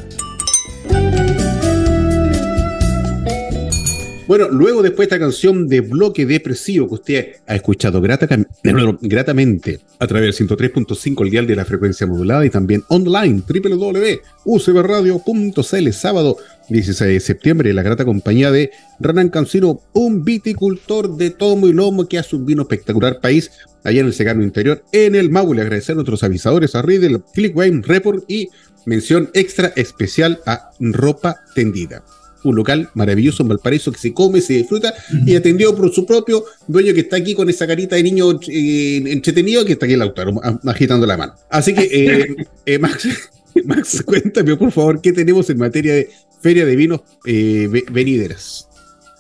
[4.28, 10.08] Bueno, luego después de esta canción de bloque depresivo que usted ha escuchado gratamente a
[10.08, 16.36] través del 103.5 el dial de la frecuencia modulada y también online www.ucbradio.cl sábado
[16.68, 22.10] 16 de septiembre la grata compañía de Renan Cancino, un viticultor de tomo y lomo
[22.10, 23.50] que hace un vino espectacular país
[23.86, 25.62] allá en el Secano Interior en el Maule.
[25.62, 27.22] Agradecer a nuestros avisadores a Riddle,
[27.54, 28.50] Wayne Report y
[28.86, 32.04] mención extra especial a Ropa Tendida
[32.50, 34.94] un local maravilloso en Valparaíso que se come, se disfruta
[35.26, 39.04] y atendió por su propio dueño que está aquí con esa carita de niño eh,
[39.08, 40.34] entretenido que está aquí el autor
[40.66, 41.34] agitando la mano.
[41.50, 42.36] Así que, eh,
[42.66, 43.08] eh, Max,
[43.66, 46.10] Max, cuéntame por favor qué tenemos en materia de
[46.42, 48.68] feria de vinos venideras.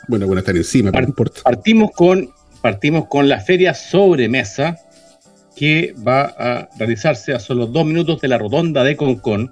[0.07, 1.41] Bueno, bueno, están encima, pero no importa.
[1.43, 2.29] Partimos con,
[2.61, 4.77] partimos con la feria sobremesa
[5.55, 9.51] que va a realizarse a solo dos minutos de la rotonda de Concón.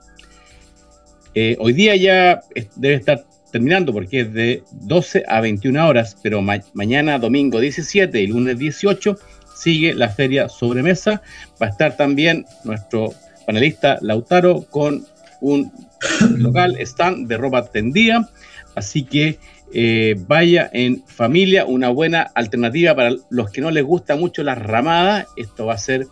[1.60, 2.42] hoy día ya
[2.76, 8.28] debe estar terminando porque es de 12 a 21 horas, pero mañana domingo 17 y
[8.28, 9.18] lunes 18
[9.56, 11.22] sigue la feria sobremesa.
[11.62, 13.14] Va a estar también nuestro
[13.48, 15.06] panelista Lautaro con
[15.40, 15.72] un
[16.36, 18.30] local stand de ropa tendida,
[18.76, 19.40] así que
[19.74, 24.58] eh, vaya en familia, una buena alternativa para los que no les gusta mucho las
[24.58, 25.28] ramadas.
[25.38, 26.08] Esto va a ser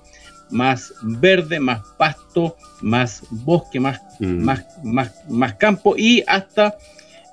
[0.50, 4.46] más verde, más pasto, más bosque, más, mm.
[4.46, 6.78] más, más, más campo y hasta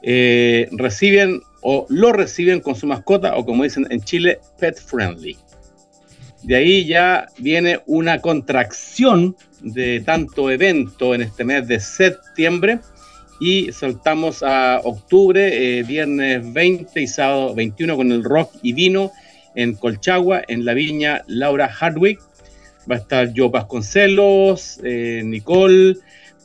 [0.02, 5.36] eh, reciben o lo reciben con su mascota o como dicen en Chile, pet friendly.
[6.42, 12.80] De ahí ya viene una contracción de tanto evento en este mes de septiembre
[13.40, 19.12] y saltamos a octubre, eh, viernes 20 y sábado 21 con el rock y vino
[19.54, 22.20] en Colchagua, en la viña Laura Hardwick.
[22.90, 25.96] Va a estar Joe Vasconcelos, eh, Nicole,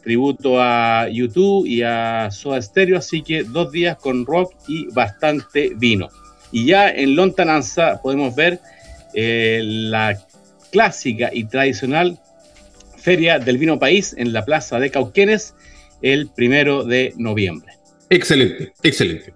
[0.06, 5.74] tributo a YouTube y a Soda Stereo, así que dos días con rock y bastante
[5.76, 6.10] vino.
[6.52, 8.60] Y ya en Lontananza podemos ver
[9.16, 10.18] eh, la
[10.72, 12.20] clásica y tradicional
[12.98, 15.56] Feria del Vino País en la Plaza de Cauquenes
[16.04, 17.74] el primero de noviembre.
[18.10, 19.34] Excelente, excelente.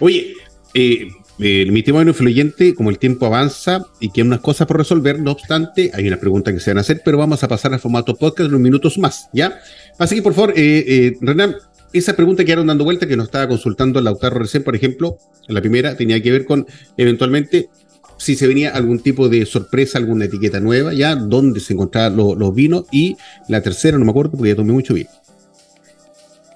[0.00, 0.34] Oye,
[0.74, 1.08] eh,
[1.40, 5.20] eh, mi tema influyente, como el tiempo avanza y que hay unas cosas por resolver,
[5.20, 7.80] no obstante, hay una pregunta que se van a hacer, pero vamos a pasar al
[7.80, 9.58] formato podcast unos minutos más, ¿ya?
[9.98, 11.56] Así que, por favor, eh, eh, Renan,
[11.92, 15.18] esa pregunta que quedaron dando vuelta, que nos estaba consultando Lautaro recién, por ejemplo,
[15.48, 16.66] la primera tenía que ver con,
[16.96, 17.68] eventualmente,
[18.16, 22.54] si se venía algún tipo de sorpresa, alguna etiqueta nueva, ya, dónde se encontraban los
[22.54, 23.16] vinos, y
[23.48, 25.10] la tercera, no me acuerdo porque ya tomé mucho vino.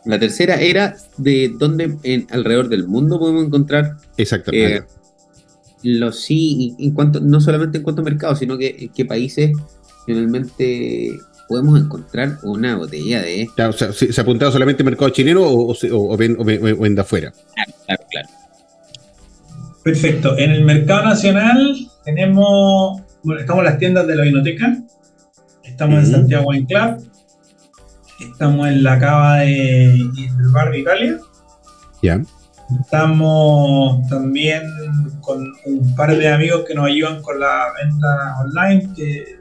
[0.09, 3.97] La tercera era de dónde en, alrededor del mundo podemos encontrar.
[4.17, 4.77] Exactamente.
[4.77, 4.83] Eh,
[5.83, 9.53] los sí, en cuanto, no solamente en cuanto a mercado, sino que en qué países
[10.07, 11.13] finalmente
[11.47, 13.51] podemos encontrar una botella de.
[13.55, 17.35] o sea, ¿se, apuntaba solamente mercado chileno o, o, vende afuera?
[17.55, 18.29] Claro, claro, claro.
[19.85, 20.39] Perfecto.
[20.39, 23.03] En el mercado nacional tenemos.
[23.23, 24.79] Bueno, estamos en las tiendas de la Vinoteca.
[25.65, 27.18] Estamos en Santiago Wine Club.
[28.21, 31.19] Estamos en la cava de, del barrio Italia.
[32.03, 32.21] Ya.
[32.81, 34.63] Estamos también
[35.21, 39.39] con un par de amigos que nos ayudan con la venta online, que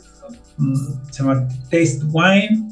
[1.12, 2.70] se llama Taste Wine,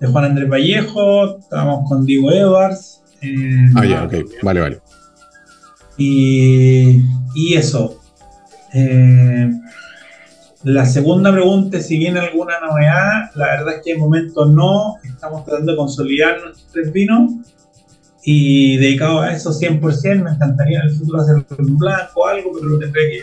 [0.00, 3.02] de Juan Andrés Vallejo, estábamos con Diego Edwards.
[3.22, 4.14] eh, Ah, ya, ok.
[4.42, 4.80] Vale, vale.
[5.96, 7.00] y,
[7.34, 8.00] y eso.
[8.74, 9.50] Eh,
[10.64, 13.30] la segunda pregunta es si viene alguna novedad.
[13.34, 14.96] La verdad es que de momento no.
[15.04, 17.32] Estamos tratando de consolidar nuestros tres vinos
[18.22, 20.22] y dedicado a eso 100%.
[20.22, 23.22] Me encantaría en el futuro hacer un blanco o algo, pero lo tendré que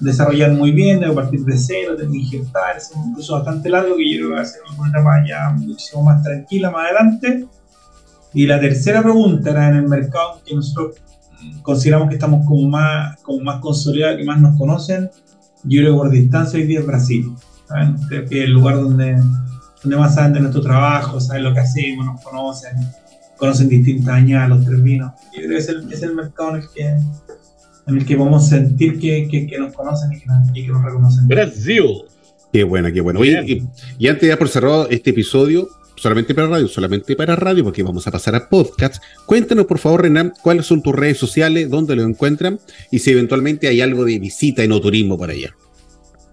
[0.00, 3.96] desarrollar muy bien, debo partir de cero, tengo que injertar, es un proceso bastante largo
[3.96, 7.46] que yo creo que va a ser una etapa ya muchísimo más tranquila más adelante.
[8.32, 10.96] Y la tercera pregunta era en el mercado que nosotros
[11.62, 15.10] consideramos que estamos como más, como más consolidados, que más nos conocen.
[15.64, 17.30] Yo creo que por distancia hoy día es Brasil.
[17.66, 17.96] ¿saben?
[18.08, 19.16] Creo que es el lugar donde,
[19.82, 22.72] donde más saben de nuestro trabajo, saben lo que hacemos, nos conocen,
[23.36, 25.12] conocen distintas añadas, los tres vinos.
[25.34, 28.48] Yo creo que es el, es el mercado en el que, en el que podemos
[28.48, 31.26] sentir que, que, que nos conocen y que, nos- y que nos reconocen.
[31.28, 31.84] Brasil.
[32.52, 33.20] Qué bueno, qué bueno.
[33.20, 35.68] Oye, y, y antes de dar por cerrado este episodio,
[35.98, 39.02] solamente para radio, solamente para radio, porque vamos a pasar a podcast.
[39.26, 42.58] Cuéntanos, por favor, Renan, cuáles son tus redes sociales, dónde lo encuentran
[42.90, 45.54] y si eventualmente hay algo de visita y no turismo para allá.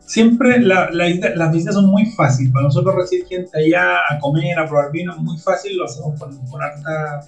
[0.05, 2.53] Siempre las visitas son muy fáciles.
[2.53, 5.77] Para nosotros recibir gente allá a comer, a probar vino, es muy fácil.
[5.77, 7.25] Lo hacemos con, con harta,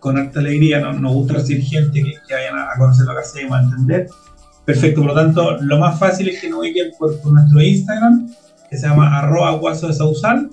[0.00, 0.80] con harta alegría.
[0.80, 4.08] Nos, gusta recibir gente que, que vayan a, a conocer lo que hacemos, a entender.
[4.66, 8.28] Perfecto, por lo tanto, lo más fácil es que nos ubiquen por, por nuestro Instagram,
[8.68, 10.50] que se llama arroba guaso de sausal,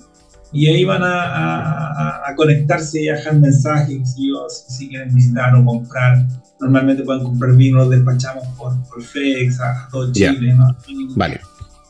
[0.54, 4.30] y ahí van a, a- conectarse y a dejar mensajes si,
[4.68, 6.26] si quieren visitar o comprar.
[6.60, 10.10] Normalmente pueden comprar vino, los despachamos por, por FedEx a, todo.
[10.12, 10.54] Chile.
[10.54, 10.74] ¿no?
[11.16, 11.40] Vale.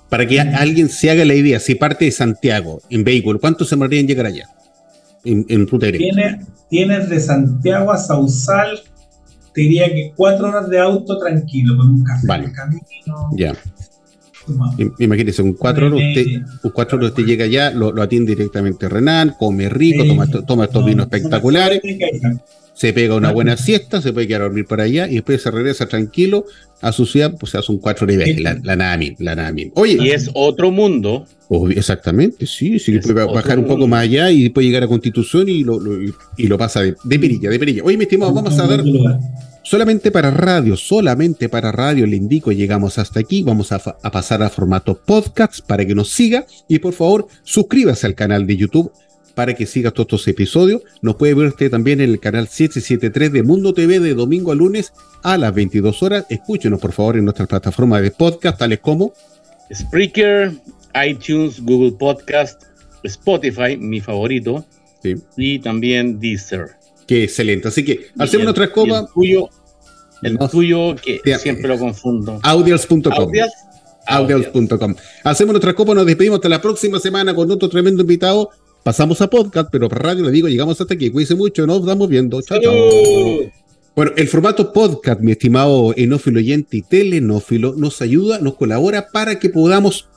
[0.09, 3.75] Para que alguien se haga la idea, si parte de Santiago en vehículo, ¿cuánto se
[3.75, 4.49] demoraría en llegar allá?
[5.25, 6.05] En, en ruta directa.
[6.15, 8.81] Tiene, tienes de Santiago a Sausal,
[9.55, 12.45] te diría que cuatro horas de auto tranquilo, con un café Vale.
[12.45, 13.31] en el camino.
[13.37, 13.53] Ya.
[14.79, 18.35] Im- Imagínese, con cuatro horas usted, con cuatro horas usted llega allá, lo, lo atiende
[18.35, 20.09] directamente Renan, come rico, Sí.
[20.09, 21.81] toma, toma estos no, vinos espectaculares.
[22.75, 25.51] se pega una buena siesta, se puede quedar a dormir por allá y después se
[25.51, 26.45] regresa tranquilo
[26.81, 29.35] a su ciudad, pues se hace un cuatro de viaje, la, la nada misma, la
[29.37, 29.73] nada misma.
[29.77, 31.25] Oye, Y es otro mundo.
[31.49, 33.89] obvio, exactamente, sí, sí, Es puede bajar un poco mundo.
[33.89, 36.03] más allá y después llegar a Constitución y lo, lo-
[36.37, 37.83] y lo pasa de, de perilla, de perilla.
[37.85, 39.19] Oye, mi estimado, vamos a dar Un lugar.
[39.65, 44.51] Solamente para radio, solamente para radio, le indico, llegamos hasta aquí, vamos a, pasar a
[44.51, 48.93] formato podcast para que nos siga y por favor suscríbase al canal de YouTube
[49.35, 50.83] para que siga todos estos episodios.
[51.03, 54.55] Nos puede ver usted también en el canal 773 de Mundo TV de domingo a
[54.55, 54.93] lunes
[55.25, 56.27] a las 22 horas.
[56.29, 59.13] Escúchenos por favor en nuestras plataformas de podcast, tales como
[59.75, 60.53] Spreaker,
[61.09, 62.63] iTunes, Google Podcast,
[63.03, 64.65] Spotify, mi favorito,
[65.03, 65.17] Sí.
[65.37, 66.69] y también Deezer.
[67.07, 67.69] Que excelente.
[67.69, 69.49] Así que hacemos y copas, El tuyo,
[70.23, 70.49] el No.
[70.49, 72.41] tuyo que siempre lo confundo.
[72.43, 72.87] Audias.
[74.07, 74.95] audios.com.
[75.25, 78.51] Hacemos nuestra copa, nos despedimos hasta la próxima semana con otro tremendo invitado.
[78.83, 81.11] Pasamos a podcast, pero para radio le digo, llegamos hasta aquí.
[81.11, 82.43] Cuídense mucho, nos vamos viendo.
[82.43, 82.75] Chao, chao.
[83.97, 89.39] Bueno, el formato podcast, mi estimado enófilo oyente y telenófilo, nos ayuda, nos colabora para
[89.39, 90.09] que podamos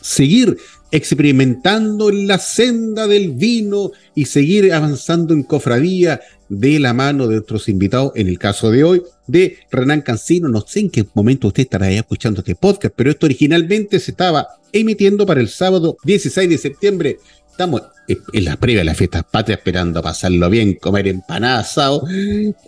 [0.00, 0.58] seguir
[0.90, 7.34] experimentando en la senda del vino y seguir avanzando en cofradía de la mano de
[7.36, 10.48] nuestros invitados, en el caso de hoy, de Renan Cancino.
[10.48, 14.12] No sé en qué momento usted estará ya escuchando este podcast, pero esto originalmente se
[14.12, 17.16] estaba emitiendo para el sábado 16 de septiembre.
[17.50, 22.04] Estamos en la previa de la fiesta patria esperando a pasarlo bien, comer empanadas, asado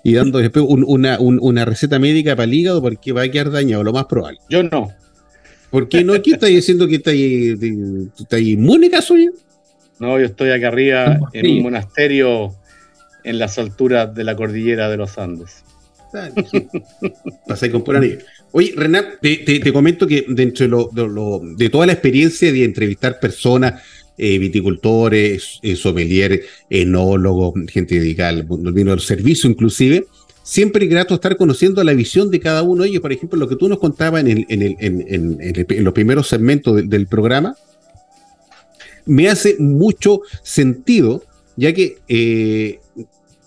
[0.02, 3.30] y dando después un- una, un- una receta médica para el hígado porque va a
[3.30, 4.38] quedar dañado, lo más probable.
[4.48, 4.90] Yo no.
[5.70, 6.20] ¿Por qué no?
[6.22, 7.58] ¿Qué estáis diciendo que estáis
[8.18, 9.30] está inmune, acaso ya?
[10.00, 11.56] No, yo estoy acá arriba en Sí.
[11.58, 12.54] un monasterio
[13.24, 15.64] en las alturas de la cordillera de los Andes.
[17.46, 18.24] Pasáis con pura nieve.
[18.52, 21.92] Oye, Renan, te, te- te comento que dentro de, lo- de lo- de toda la
[21.92, 23.82] experiencia de entrevistar personas,
[24.16, 30.06] eh, viticultores, eh, sommelier, enólogos, gente dedicada al mundo del vino del servicio inclusive,
[30.49, 33.03] siempre es grato estar conociendo la visión de cada uno de ellos.
[33.03, 35.92] Por ejemplo, lo que tú nos contabas en, el- en el- en- el- en los
[35.92, 37.55] primeros segmentos del- programa,
[39.05, 41.22] me hace mucho sentido,
[41.57, 42.78] ya que eh,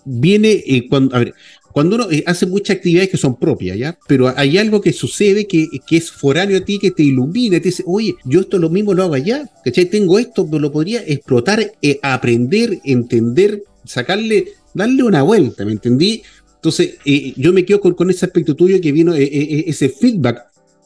[0.04, 1.34] viene eh, cuando, a ver,
[1.72, 3.98] cuando uno eh, hace muchas actividades que son propias, ¿ya?
[4.06, 7.82] Pero hay algo que sucede que, es foráneo a ti, que te ilumina, te dice,
[7.86, 9.86] oye, yo esto lo mismo lo hago allá, ¿cachai?
[9.86, 11.72] Tengo esto, pero lo podría explotar,
[12.02, 16.22] aprender, entender, sacarle, darle una vuelta, ¿me entendí?
[16.62, 19.88] Entonces, eh, yo me quedo con, con ese aspecto tuyo que vino, eh, eh, ese
[19.88, 20.44] feedback.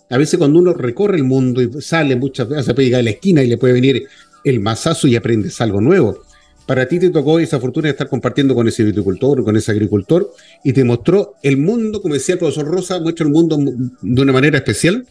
[0.08, 3.10] A veces cuando uno recorre el mundo y sale muchas veces, puede llegar a la
[3.10, 4.06] esquina y le puede venir
[4.42, 6.22] el mazazo y aprendes algo nuevo.
[6.66, 10.32] Para ti te tocó esa fortuna de estar compartiendo con ese viticultor, con ese agricultor,
[10.64, 14.32] y te mostró el mundo, como decía el profesor Rosa, muestra el mundo de una
[14.32, 15.06] manera especial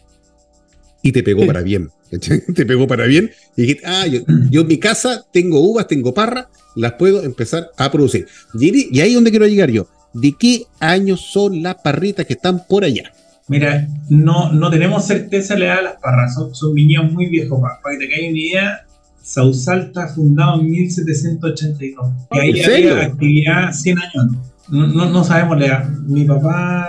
[1.00, 1.90] y te pegó para bien.
[2.10, 6.14] Te pegó para bien y dijiste, ah, yo, yo en mi casa tengo uvas, tengo
[6.14, 8.26] parra, las puedo empezar a producir.
[8.58, 9.88] Y, ahí es donde quiero llegar yo.
[10.16, 13.12] ¿De qué años son las parritas que están por allá?
[13.48, 17.28] Mira, no, no tenemos certeza de la edad de las parras, son, son viñedos muy
[17.28, 17.60] viejos.
[17.60, 18.86] Para, que te caiga una idea,
[19.22, 22.06] Sausalta fundado en 1782.
[22.32, 24.36] Y ahí había actividad 100 años.
[24.68, 25.88] No, no, no, sabemos la edad.
[25.90, 26.88] Mi papá,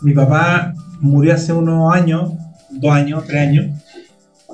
[0.00, 2.32] mi papá murió hace unos años,
[2.70, 3.66] dos años, tres años,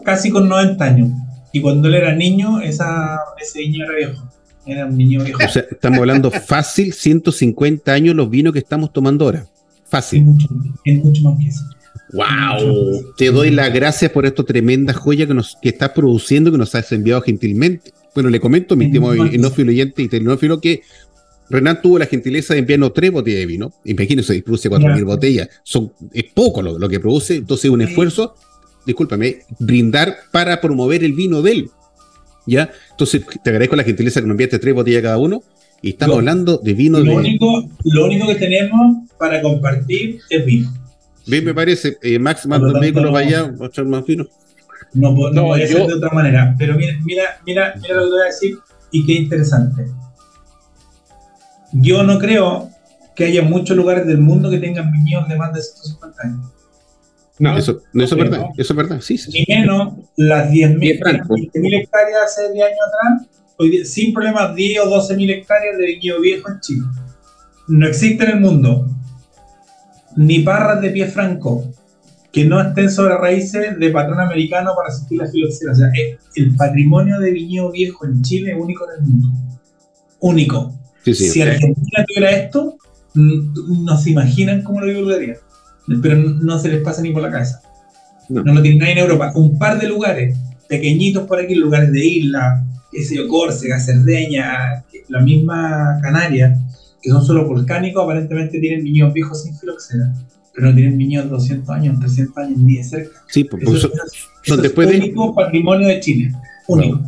[0.05, 1.11] casi con 90 años.
[1.53, 4.29] Y cuando él era niño, esa, ese niño era viejo.
[4.69, 5.41] Era un niño viejo.
[5.43, 9.47] O sea, estamos hablando fácil, 150 años los vinos que estamos tomando ahora.
[9.89, 10.21] Fácil.
[10.21, 10.49] Es mucho,
[10.85, 11.64] es mucho más que eso.
[12.12, 13.14] ¡Wow!
[13.16, 16.75] Te doy las gracias por esta tremenda joya que, nos, que estás produciendo, que nos
[16.75, 17.93] has enviado gentilmente.
[18.14, 20.83] Bueno, le comento, mi estimado enófilo oyente y telenófilo, que
[21.49, 23.73] Renan tuvo la gentileza de enviarnos tres botellas de vino.
[23.85, 25.49] Imagínense, produce 4.000 botellas.
[25.62, 28.35] Son, es poco lo, lo, que produce, entonces es un esfuerzo,
[28.85, 31.71] discúlpame, brindar para promover el vino de él.
[32.49, 32.71] ¿Ya?
[32.91, 35.43] Entonces, te agradezco la gentileza que nos enviaste tres botellas cada uno.
[35.81, 37.17] Y estamos hablando de vino lo de.
[37.17, 40.73] Único, lo único que tenemos para compartir es vino.
[41.27, 41.99] Bien, me parece.
[42.03, 44.27] Eh, Max, manda un vehículo para allá, a echar más vino.
[44.95, 46.55] No, no, no voy a ser de otra manera.
[46.59, 48.59] Pero mira, mira, mira, mira lo que voy a decir
[48.91, 49.85] y qué interesante.
[51.73, 52.71] Yo no creo
[53.15, 56.58] que haya muchos lugares del mundo que tengan viñedos de más de 150 años.
[57.39, 59.16] No, eso, no, eso es verdad, eso es verdad, sí.
[59.16, 59.30] sí.
[59.30, 65.30] Ni menos las 10.000 hectáreas hace 10 años atrás, hoy, sin problemas 10 o 12.000
[65.30, 66.86] hectáreas de viñedo viejo en Chile.
[67.68, 68.89] No existe en el mundo
[70.16, 71.64] ni parras de pie franco
[72.32, 75.72] que no estén sobre raíces de patrón americano para asistir a la filoxera.
[75.72, 75.91] O sea,
[76.34, 79.28] el patrimonio de viñedo viejo en Chile es único en el mundo.
[80.20, 80.74] Único.
[81.05, 82.76] si Argentina tuviera esto,
[83.14, 85.36] no se imaginan cómo lo divulgaría.
[86.03, 87.62] Pero no se les pasa ni por la cabeza.
[88.28, 88.43] No.
[88.43, 89.32] lo tienen nadie en Europa.
[89.34, 90.36] Un par de lugares
[90.68, 96.59] pequeñitos por aquí, lugares de isla, qué sé yo, Córcega, Cerdeña, la misma Canarias,
[97.01, 100.12] que son solo volcánicos, aparentemente tienen viñedos viejos sin filoxera,
[100.55, 103.22] pero no tienen viñedos de 200 años, 300 años, ni de cerca.
[103.28, 103.91] Sí, pues, eso,
[104.45, 106.32] son, después es único patrimonio de Chile.
[106.66, 107.01] Único.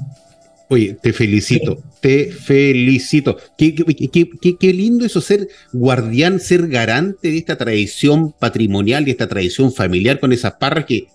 [0.68, 3.36] Oye, te felicito, te felicito.
[3.58, 9.28] Qué, qué, qué, lindo eso ser guardián, ser garante de esta tradición patrimonial, de esta
[9.28, 11.06] tradición familiar con esas parras que,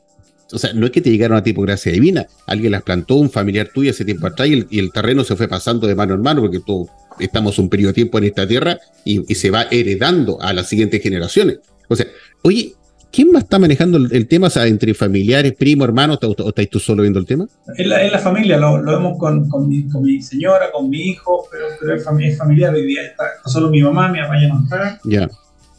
[0.52, 3.32] o sea, no es que te llegaron a tipo gracia divina, alguien las plantó, un
[3.32, 6.14] familiar tuyo hace tiempo atrás y el, y el terreno se fue pasando de mano
[6.14, 6.88] en mano porque tú
[7.20, 11.02] estamos un periodo de tiempo en esta tierra y, se va heredando a las siguientes
[11.02, 11.60] generaciones.
[11.88, 12.08] O sea,
[12.42, 12.74] oye,
[13.16, 14.48] ¿quién más está manejando el, tema?
[14.48, 17.48] O sea, entre familiares, primos, hermanos, o, estáis tú solo viendo el tema?
[17.78, 21.48] Es la, la familia, lo, vemos con, con, mi, con, mi, señora, con mi hijo,
[21.50, 23.04] pero, pero es, familiar hoy día.
[23.04, 25.00] Está, solo mi mamá, mi papá ya no está.
[25.06, 25.30] Ya.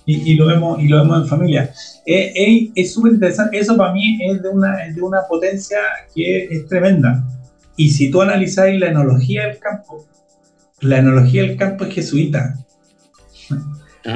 [0.06, 1.70] Y, y, lo vemos, y lo vemos en familia.
[2.06, 3.58] Eh, es súper interesante.
[3.58, 5.78] Eso para mí es de una, de una potencia
[6.14, 7.22] que es tremenda.
[7.76, 10.06] Y si tú analizáis la enología del campo,
[10.80, 12.54] la enología del campo es jesuita.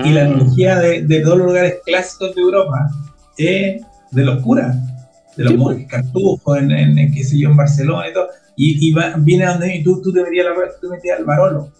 [0.05, 2.89] Y la enología de, de, todos los lugares clásicos de Europa
[3.49, 4.77] es de los curas,
[5.37, 6.03] de los monjes pues.
[6.03, 8.29] cartujos, en, en, qué sé yo, en Barcelona y todo.
[8.57, 10.47] Y, viene a donde y tú, tú te metías,
[10.81, 11.73] tú metías al Barolo,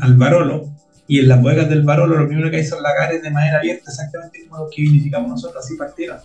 [0.00, 0.68] al Barolo.
[1.06, 3.90] Y en las bodegas del Barolo lo primero que hay son lagares de madera abierta,
[3.90, 6.18] exactamente como los que vinificamos nosotros, así partieron.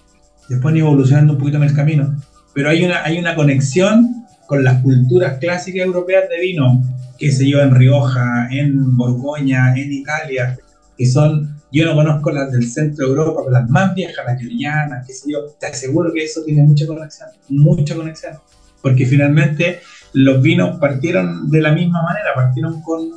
[0.49, 2.15] Después han evolucionando un poquito en el camino.
[2.53, 6.83] Pero hay una, hay una conexión con las culturas clásicas europeas de vino,
[7.17, 10.57] que se yo, en Rioja, en Borgoña, en Italia,
[10.97, 14.39] que son, yo no conozco las del centro de Europa, pero las más viejas, las
[14.39, 18.33] georgianas, qué sé yo, te aseguro que eso tiene mucha conexión, mucha conexión,
[18.79, 19.79] porque finalmente
[20.13, 23.09] los vinos partieron de la misma manera, partieron con,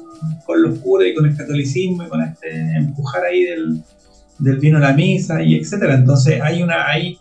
[0.46, 2.48] con los curas y con el catolicismo y con este
[2.78, 3.82] empujar ahí del,
[4.38, 5.94] del vino a la misa y etcétera.
[5.94, 7.18] Entonces hay una, hay,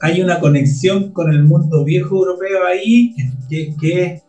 [0.00, 3.16] hay una conexión con el mundo viejo europeo ahí
[3.48, 4.22] que, que,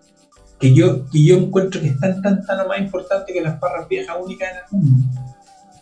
[0.60, 3.88] que, yo, que yo encuentro que es tan, tan, tan más importante que las parras
[3.88, 5.29] viejas únicas en el mundo.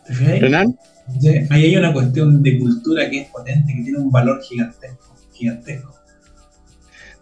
[0.08, 5.16] ¿Te ahí hay una cuestión de cultura que es potente, que tiene un valor gigantesco.
[5.34, 5.95] gigantesco.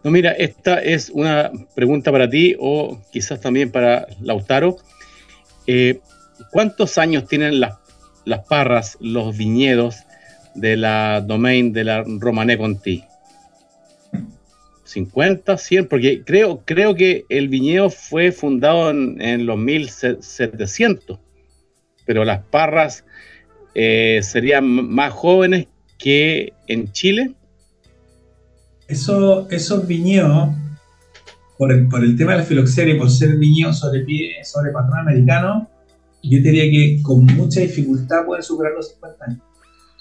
[0.04, 4.78] No, mira, esta es una pregunta para ti o quizás también para Lautaro.
[5.66, 6.00] Eh,
[6.52, 7.76] ¿Cuántos años tienen las,
[8.24, 9.98] las parras, los viñedos
[10.54, 13.04] de la domain de la Romané Conti?
[14.86, 21.20] 50, 100, porque creo, creo que el viñedo fue fundado en, los 1700,
[22.06, 23.06] pero las parras
[23.74, 27.34] eh, serían más jóvenes que en Chile.
[28.88, 30.50] Eso, esos viñedos,
[31.58, 34.72] por el, por el tema de la filoxera y por ser viñedos sobre, pie, sobre
[34.72, 35.70] patrón americano,
[36.22, 39.42] yo diría que con mucha dificultad pueden superar los 50 años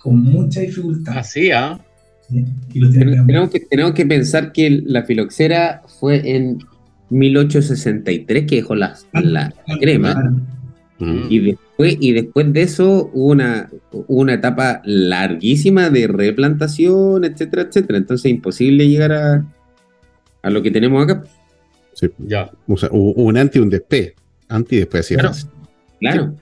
[0.05, 1.17] con mucha dificultad.
[1.17, 1.81] Así, ¿ah?
[2.29, 6.59] tenemos, que, tenemos que pensar que la filoxera fue en
[7.09, 10.45] 1863 que dejó la, la, crema.
[10.99, 13.69] Y después, y después de eso hubo una,
[14.07, 17.99] una etapa larguísima de replantación, etcétera, etcétera.
[17.99, 19.45] Entonces imposible llegar a,
[20.43, 21.25] a lo que tenemos acá.
[21.95, 22.09] Sí.
[22.19, 22.51] Ya.
[22.69, 24.13] O sea, hubo un anti y un después.
[24.49, 25.33] Anti y después Claro,
[26.01, 26.35] claro,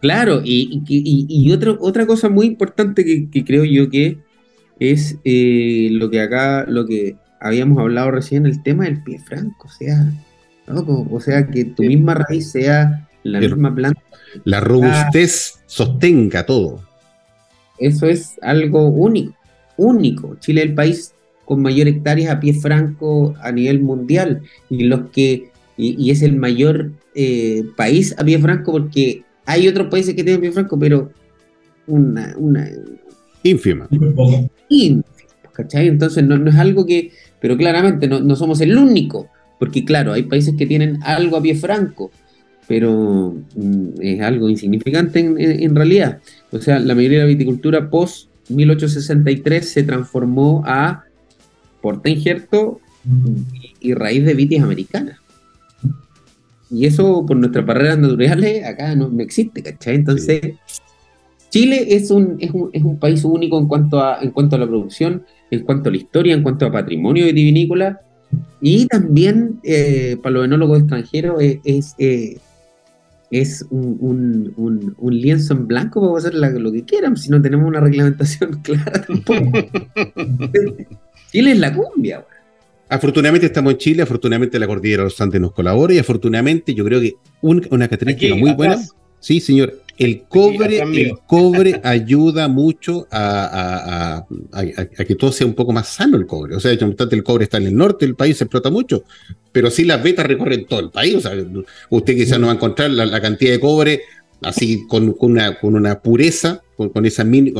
[0.00, 0.42] claro.
[0.44, 4.18] Y, y, y, otra, otra cosa muy importante que, que creo yo que
[4.80, 9.68] es eh, lo que acá, lo que habíamos hablado recién, el tema del pie franco.
[9.68, 10.12] O sea,
[10.66, 14.00] o sea que tu misma raíz sea la misma planta.
[14.44, 16.80] La robustez sostenga todo.
[17.78, 19.34] Eso es algo único,
[19.76, 20.36] único.
[20.40, 21.14] Chile es el país
[21.44, 26.36] con mayor hectáreas a pie franco a nivel mundial y los que y, es el
[26.36, 31.10] mayor eh, país a pie franco porque hay otros países que tienen pie franco, pero
[31.86, 32.68] una, una
[33.42, 33.88] ínfima.
[34.68, 35.02] ínfima
[35.52, 35.88] ¿cachai?
[35.88, 40.24] Entonces no, es algo que, pero claramente no, no somos el único, porque claro, hay
[40.24, 42.10] países que tienen algo a pie franco,
[42.66, 46.20] pero mm, es algo insignificante en, realidad.
[46.50, 51.04] O sea, la mayoría de la viticultura post 1863 se transformó a
[51.80, 52.80] porta injerto
[53.80, 55.20] y, raíz de vitis americana.
[56.70, 59.96] Y eso por nuestras barreras naturales acá no, existe, ¿cachai?
[59.96, 60.54] Entonces,
[61.50, 64.58] Chile es un, es un, es, un, país único en cuanto, a, en cuanto a
[64.58, 68.00] la producción, en cuanto a la historia, en cuanto a patrimonio vitivinícola,
[68.60, 72.40] y también eh, para los enólogos extranjeros es, es,
[73.32, 77.66] es un, un, un, lienzo en blanco para hacer lo que quieran, si no tenemos
[77.66, 79.50] una reglamentación clara tampoco.
[81.32, 82.26] Chile es la cumbia.
[82.90, 86.84] Afortunadamente estamos en Chile, afortunadamente la Cordillera de los Andes nos colabora y afortunadamente yo
[86.84, 88.76] creo que una característica muy buena.
[89.22, 89.78] Sí, señor.
[89.98, 94.26] El cobre, el cobre ayuda mucho a,
[95.06, 96.56] que todo sea un poco más sano el cobre.
[96.56, 99.04] O sea, el cobre está en el norte del país, se explota mucho,
[99.52, 101.14] pero sí las vetas recorren todo el país.
[101.14, 101.32] O sea,
[101.90, 104.00] usted quizás no va a encontrar la, cantidad de cobre
[104.42, 107.52] así con, una, con una pureza, con, esa mini,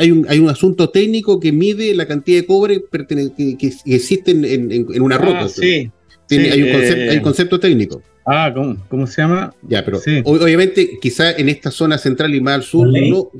[0.00, 5.00] hay, un, hay un asunto técnico que mide la cantidad de cobre que, existe en,
[5.00, 5.42] una roca.
[5.42, 5.92] Ah, sí,
[6.30, 8.02] hay, un concepto, hay un concepto técnico.
[8.30, 9.54] Ah, ¿cómo, ¿cómo, se llama?
[9.62, 13.30] Ya, pero obviamente quizá en esta zona central y más al sur no,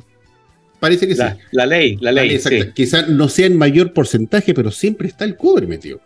[0.81, 1.23] parece que sí.
[1.53, 2.35] La ley, la ley.
[2.35, 2.73] Exacto.
[2.73, 6.01] Quizá no sea en mayor porcentaje, pero siempre está el cobre metido.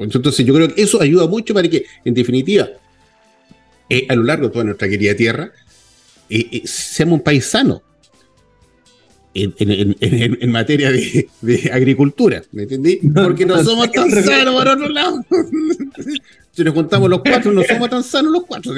[0.00, 2.70] entonces yo creo que eso ayuda mucho para que, en definitiva,
[3.88, 5.52] eh, a lo largo de toda nuestra querida tierra,
[6.28, 7.82] eh, eh, seamos un país sano.
[9.34, 11.28] En, materia de,
[11.72, 12.98] agricultura, ¿me entendí?
[13.14, 15.24] Porque no, somos tan sanos por otro lado.
[16.50, 18.72] Si nos juntamos los cuatro, no somos tan sanos los cuatro.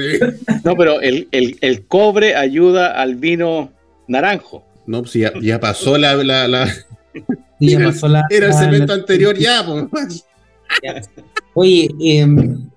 [0.65, 3.73] No, pero el, cobre ayuda al vino
[4.07, 4.67] naranjo.
[4.87, 6.15] No, pues ya, ya pasó la.
[6.17, 6.71] la, la...
[7.61, 10.27] era, pasó la, era el cemento anterior ya, pues.
[11.55, 12.69] Oye, em,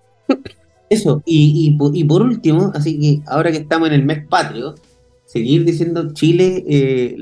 [0.90, 4.76] eso, y, y, por último, así que ahora que estamos en el mes patrio,
[5.26, 7.18] seguir diciendo Chile, eh,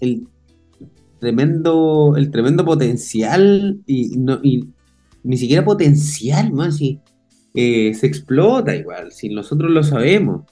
[0.00, 0.26] el,
[1.18, 4.68] tremendo, el tremendo potencial y, no, y
[5.24, 7.00] ni siquiera potencial, más si
[7.54, 10.42] eh, se explota igual, si nosotros lo sabemos.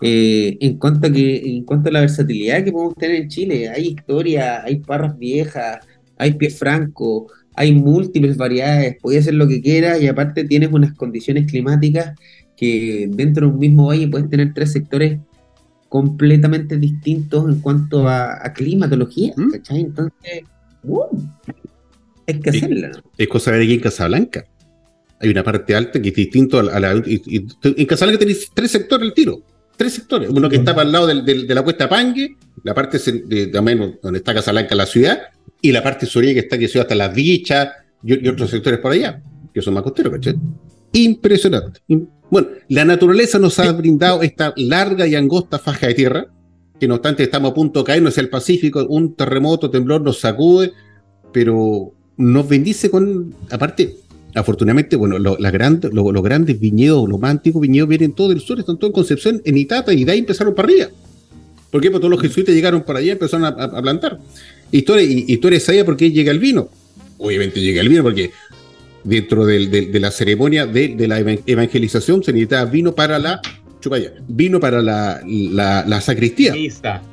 [0.00, 3.68] Eh, en, cuanto a que, en cuanto a la versatilidad que podemos tener en Chile,
[3.68, 5.78] hay historia, hay parras viejas,
[6.16, 10.94] hay pie franco, hay múltiples variedades, puede hacer lo que quiera y aparte tienes unas
[10.94, 12.14] condiciones climáticas
[12.56, 15.18] que dentro de un mismo valle puedes tener tres sectores
[15.88, 19.54] completamente distintos en cuanto a, climatología, ¿Mm?
[19.70, 20.44] Entonces,
[22.26, 23.02] hay que hacerla.
[23.16, 24.46] Es cosa de aquí en Casablanca.
[25.20, 26.92] Hay una parte alta que es distinto a la.
[26.92, 29.42] en Casablanca tenéis tres sectores al tiro.
[29.76, 30.28] Tres sectores.
[30.28, 34.34] Uno que está para el lado de la cuesta Pangue, la parte de, donde está
[34.34, 35.20] Casablanca, la ciudad,
[35.60, 37.68] y la parte sur que está que hasta las dichas
[38.02, 40.36] y, otros sectores por allá, que son más costeros, ¿cachai?
[41.04, 41.80] Impresionante.
[42.30, 46.26] Bueno, la naturaleza nos ha brindado esta larga y angosta faja de tierra,
[46.78, 50.20] que no obstante estamos a punto de caernos hacia el Pacífico, un terremoto, temblor nos
[50.20, 50.72] sacude,
[51.32, 53.96] pero nos bendice con, aparte,
[54.34, 58.90] afortunadamente, bueno, los grandes viñedos, los más antiguos viñedos vienen todos del sur, están todos
[58.90, 60.88] en Concepción, en Itata, y de ahí empezaron para arriba.
[61.70, 61.90] ¿Por qué?
[61.90, 64.18] Porque todos los jesuitas llegaron para allá y empezaron a, plantar.
[64.72, 66.68] Historia, y, historia sabía por qué llega el vino.
[67.18, 68.30] Obviamente llega el vino porque
[69.08, 73.40] dentro de la ceremonia de, la evangelización se necesitaba vino para la
[73.80, 76.54] chupaya, vino para la, la sacristía,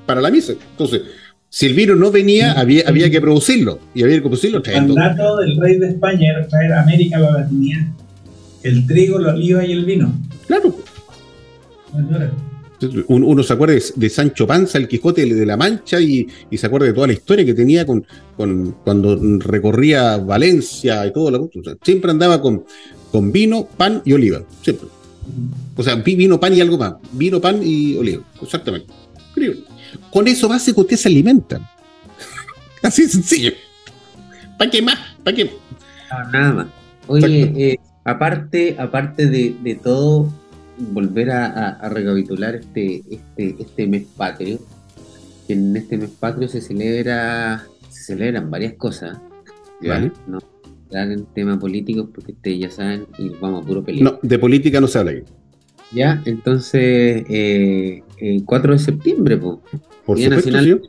[0.05, 0.53] para la misa.
[0.72, 1.01] Entonces,
[1.49, 3.80] si el vino no venía, había, había que producirlo.
[3.93, 7.31] Y había que producirlo El mandato del rey de España era traer a América la
[7.31, 7.88] latinidad.
[8.61, 10.13] El trigo, la oliva y el vino.
[10.47, 10.76] Claro.
[13.07, 16.88] Uno se acuerda de, Sancho Panza, el Quijote de la Mancha, y, y se acuerda
[16.88, 21.64] de toda la historia que tenía con, con cuando recorría Valencia y todo lo o
[21.64, 22.65] sea, siempre andaba con,
[23.11, 24.43] con vino, pan y oliva.
[24.61, 24.88] Siempre.
[25.76, 26.95] O sea, vi- vino, pan y algo más.
[27.11, 28.23] Vino, pan y oliva.
[28.41, 28.88] Exactamente.
[29.30, 29.64] Increíble.
[30.11, 31.60] Con eso base que usted se alimenta.
[32.84, 33.52] Así de sencillo.
[34.57, 34.97] ¿Para qué más?
[35.23, 35.45] ¿Para qué?
[36.11, 36.68] No, nada más.
[37.07, 40.31] Oye, eh, aparte, aparte de, de todo,
[40.77, 44.60] volver a, a- a recapitular este, este, este mes patrio,
[45.47, 49.18] que en este mes patrio se celebra, se celebran varias cosas.
[49.81, 50.11] Vale.
[50.27, 50.39] No
[50.91, 54.03] en temas políticos porque ustedes ya saben y vamos a puro pelear.
[54.03, 55.22] No, de política no se habla aquí.
[55.91, 59.57] Ya, entonces, eh, el 4 de septiembre, pues.
[60.06, 60.81] Por Día supuesto, Nacional.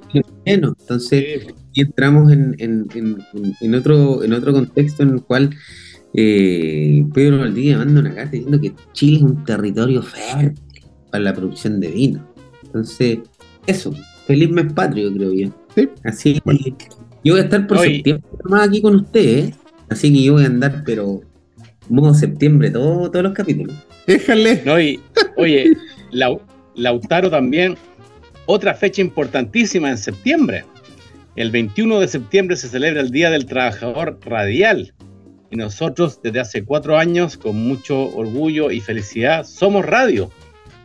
[0.44, 0.76] Chileno.
[0.78, 5.50] Entonces, y entramos en, en- en- en- en otro, en otro contexto en el cual
[6.16, 10.54] eh, Pedro Valdivia manda una carta diciendo que Chile es un territorio fértil
[11.10, 12.26] para la producción de vino.
[12.64, 13.18] Entonces,
[13.66, 13.94] eso,
[14.26, 15.48] feliz mes patrio, creo yo.
[15.74, 15.88] Sí.
[16.04, 16.60] Así Bueno.
[16.64, 16.74] que
[17.24, 19.54] yo voy a estar por septiembre más aquí con ustedes, ¿eh?
[19.90, 21.20] así que yo voy a andar, pero
[21.88, 23.76] modo septiembre, todo, todos los capítulos.
[24.06, 24.62] Déjale.
[24.64, 24.98] No, y,
[25.36, 25.72] oye,
[26.12, 26.40] Lau-
[26.76, 27.76] Lautaro también,
[28.46, 30.64] otra fecha importantísima en septiembre.
[31.34, 34.94] El 21 de septiembre se celebra el Día del Trabajador Radial.
[35.50, 40.30] Y nosotros desde hace cuatro años, con mucho orgullo y felicidad, somos radio.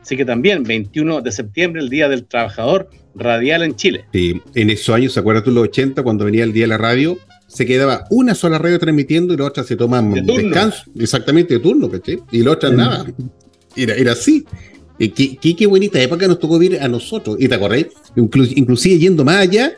[0.02, 4.06] Así que también 21 de septiembre, el Día del Trabajador Radial en Chile.
[4.14, 6.78] Sí, en esos años, ¿se acuerdas tú, los 80, cuando venía el día de la
[6.78, 7.18] radio?
[7.48, 11.60] Se quedaba una sola radio transmitiendo y la otra se tomaban De descanso, exactamente de
[11.60, 12.20] turno, ¿cachai?
[12.32, 12.76] Y la otra Mm.
[12.78, 13.06] nada.
[13.76, 14.46] Era, era así.
[14.98, 17.36] Y qué, qué, qué bonita época nos tocó vivir a nosotros.
[17.40, 17.88] ¿Y te acordás?
[18.16, 19.74] Inclu- inclusive yendo más allá,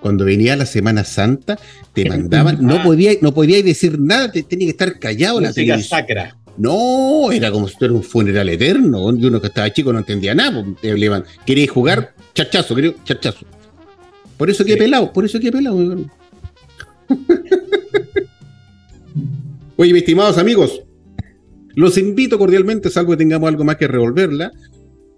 [0.00, 1.58] cuando venía la Semana Santa,
[1.92, 5.82] te mandaban, no podía, no podías decir nada, te, tenía que estar callado la televisión.
[6.00, 6.36] sacra.
[6.56, 9.14] No, era como si fuera un funeral eterno.
[9.16, 10.64] Y uno que estaba chico no entendía nada.
[10.64, 12.14] pues, Te hablaban, ¿queréis jugar?
[12.34, 13.46] Chachazo, querido, chachazo.
[14.36, 14.78] Por eso que Sí.
[14.78, 15.76] pelado, por eso que pelado.
[15.76, 16.10] weón.
[19.76, 20.82] Oye, mis estimados amigos,
[21.74, 24.50] los invito cordialmente, salvo que tengamos algo más que revolverla.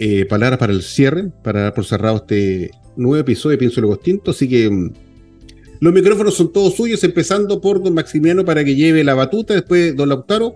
[0.02, 4.00] Eh, palabras para el cierre, para dar por cerrado este nuevo episodio de Pienso Luego.
[4.26, 4.92] Así que mm,
[5.80, 9.94] los micrófonos son todos suyos, empezando por don Maximiano para que lleve la batuta, después
[9.94, 10.54] don Lautaro,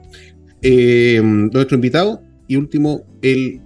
[0.62, 3.60] eh, nuestro invitado, y último, el,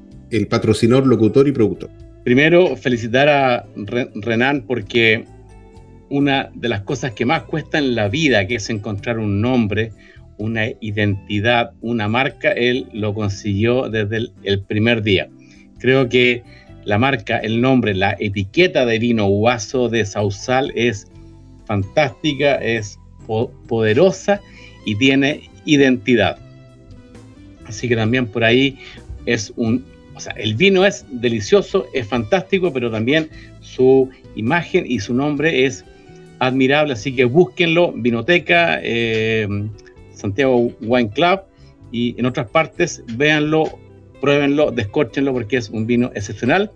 [0.51, 1.91] patrocinador, locutor y productor.
[2.25, 5.27] Primero, felicitar a Re- Renan porque
[6.11, 9.93] una de las cosas que más cuesta en la vida, que es encontrar un nombre,
[10.39, 15.29] una identidad, una marca, él lo consiguió desde el primer día.
[15.79, 16.43] Creo que
[16.85, 21.07] la marca, el nombre, la etiqueta de vino Guaso de Sausal es
[21.67, 24.41] fantástica, es po- poderosa
[24.87, 26.39] y tiene identidad.
[27.67, 28.79] Así que también por ahí
[29.27, 29.85] es un,
[30.15, 33.29] o sea, el vino es delicioso, es fantástico, pero también
[33.61, 35.85] su imagen y su nombre es
[36.39, 39.47] admirable, así que búsquenlo, Vinoteca, eh,
[40.15, 41.41] Santiago Wine Club
[41.93, 43.79] y en otras partes, véanlo,
[44.21, 46.71] pruébenlo, descórchenlo porque es un vino excepcional.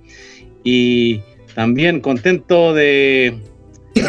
[0.65, 1.21] Y
[1.55, 3.35] también contento de,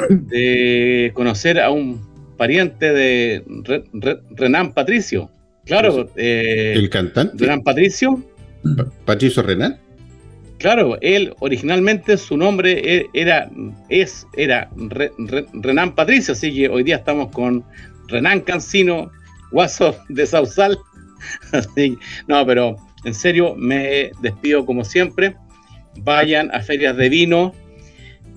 [0.09, 2.01] de conocer a un
[2.37, 5.29] pariente de Re- Re- Renan Patricio.
[5.65, 8.21] Claro, eh, El cantante, Renan Patricio,
[8.75, 9.79] Pa- Patricio Renal.
[10.57, 13.49] Claro, él originalmente su nombre e- era,
[13.89, 17.63] es, era Re- Re- Renan Patricio, así que hoy día estamos con
[18.07, 19.11] Renan Cancino,
[19.51, 20.77] Guaso de Sausal.
[21.53, 21.97] Así-
[22.27, 25.35] no, pero en serio me despido como siempre.
[25.97, 27.53] Vayan a ferias de vino.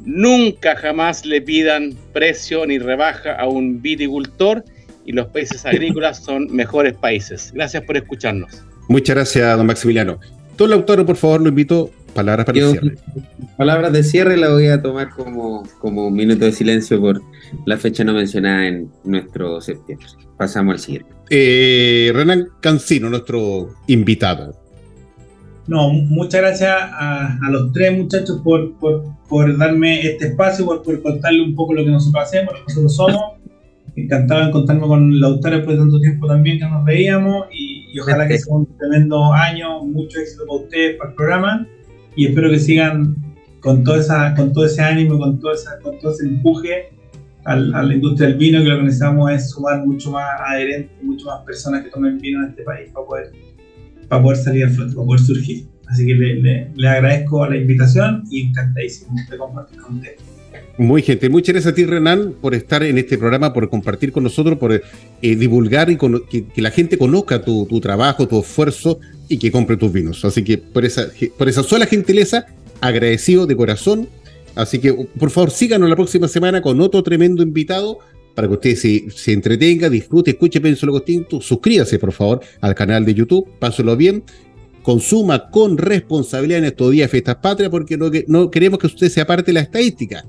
[0.05, 4.65] Nunca jamás le pidan precio ni rebaja a un viticultor
[5.05, 7.53] y los países agrícolas son mejores países.
[7.55, 8.63] Gracias por escucharnos.
[8.89, 10.21] Muchas gracias, don Maximiliano.
[10.57, 11.91] Don Lautaro, por favor, lo invito.
[12.17, 12.97] Palabras para el Yo- cierre.
[13.57, 17.23] Palabras de cierre la voy a tomar como, como un minuto de silencio por
[17.65, 20.07] la fecha no mencionada en nuestro septiembre.
[20.37, 21.09] Pasamos al siguiente.
[21.31, 24.55] Eh, Renan Cancino, nuestro invitado.
[25.67, 30.83] No, muchas gracias a, a los tres muchachos por, por, por darme este espacio, por,
[30.83, 33.23] por contarle un poco lo que nosotros hacemos, lo que nosotros somos.
[33.97, 37.99] Encantado de encontrarme con Lautaro después de tanto tiempo también que nos veíamos y, y
[37.99, 41.67] ojalá que sea un tremendo año, mucho éxito para ustedes, para el programa
[42.17, 43.17] y espero que sigan
[43.61, 46.91] con, toda esa, con todo ese ánimo, con, toda esa, con todo ese empuje
[47.45, 50.91] al- a la industria del vino, que lo que necesitamos es sumar mucho más adherentes,
[51.03, 53.33] mucho más personas que tomen vino en este país para poder,
[54.09, 55.67] para poder salir al flote, para poder surgir.
[55.89, 60.17] Así que le, le- le agradezco la invitación y encantadísimo de compartir con ustedes.
[60.79, 61.31] Muy gentil.
[61.31, 64.73] Muchas gracias a ti, Renan, por estar en este programa, por compartir con nosotros, por
[64.75, 64.83] eh,
[65.37, 69.51] divulgar y cono- que, que la gente conozca tu, tu trabajo, tu esfuerzo, y que
[69.51, 70.25] compre tus vinos.
[70.25, 72.47] Así que por esa, por esa sola gentileza,
[72.81, 74.09] agradecido de corazón.
[74.55, 77.99] Así que por favor síganos la próxima semana con otro tremendo invitado
[78.35, 81.41] para que usted se, entretenga, disfrute, escuche Pienso lo Tinto.
[81.41, 84.23] Suscríbase por favor al canal de YouTube, páselo bien.
[84.83, 89.09] Consuma con responsabilidad en estos días de fiestas patrias porque no, no queremos que usted
[89.09, 90.25] sea parte de la estadística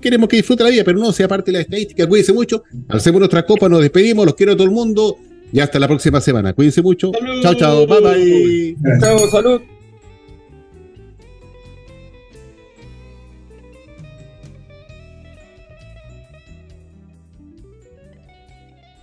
[0.00, 2.06] queremos que disfrute la vida, pero no sea parte de la estadística.
[2.06, 2.62] Cuídense mucho.
[2.88, 5.18] Hacemos nuestra copa, nos despedimos, los quiero a todo el mundo.
[5.54, 6.52] Y hasta la próxima semana.
[6.52, 7.12] Cuídense mucho.
[7.40, 7.86] Chao, chao.
[7.86, 8.76] Bye, bye.
[9.00, 9.60] Chao, salud.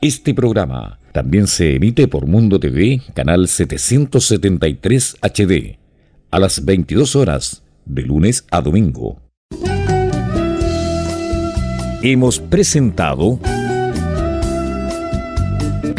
[0.01, 5.77] Este programa también se emite por Mundo TV, canal 773 HD,
[6.31, 9.21] a las 22 horas, de lunes a domingo
[12.03, 13.39] hemos presentado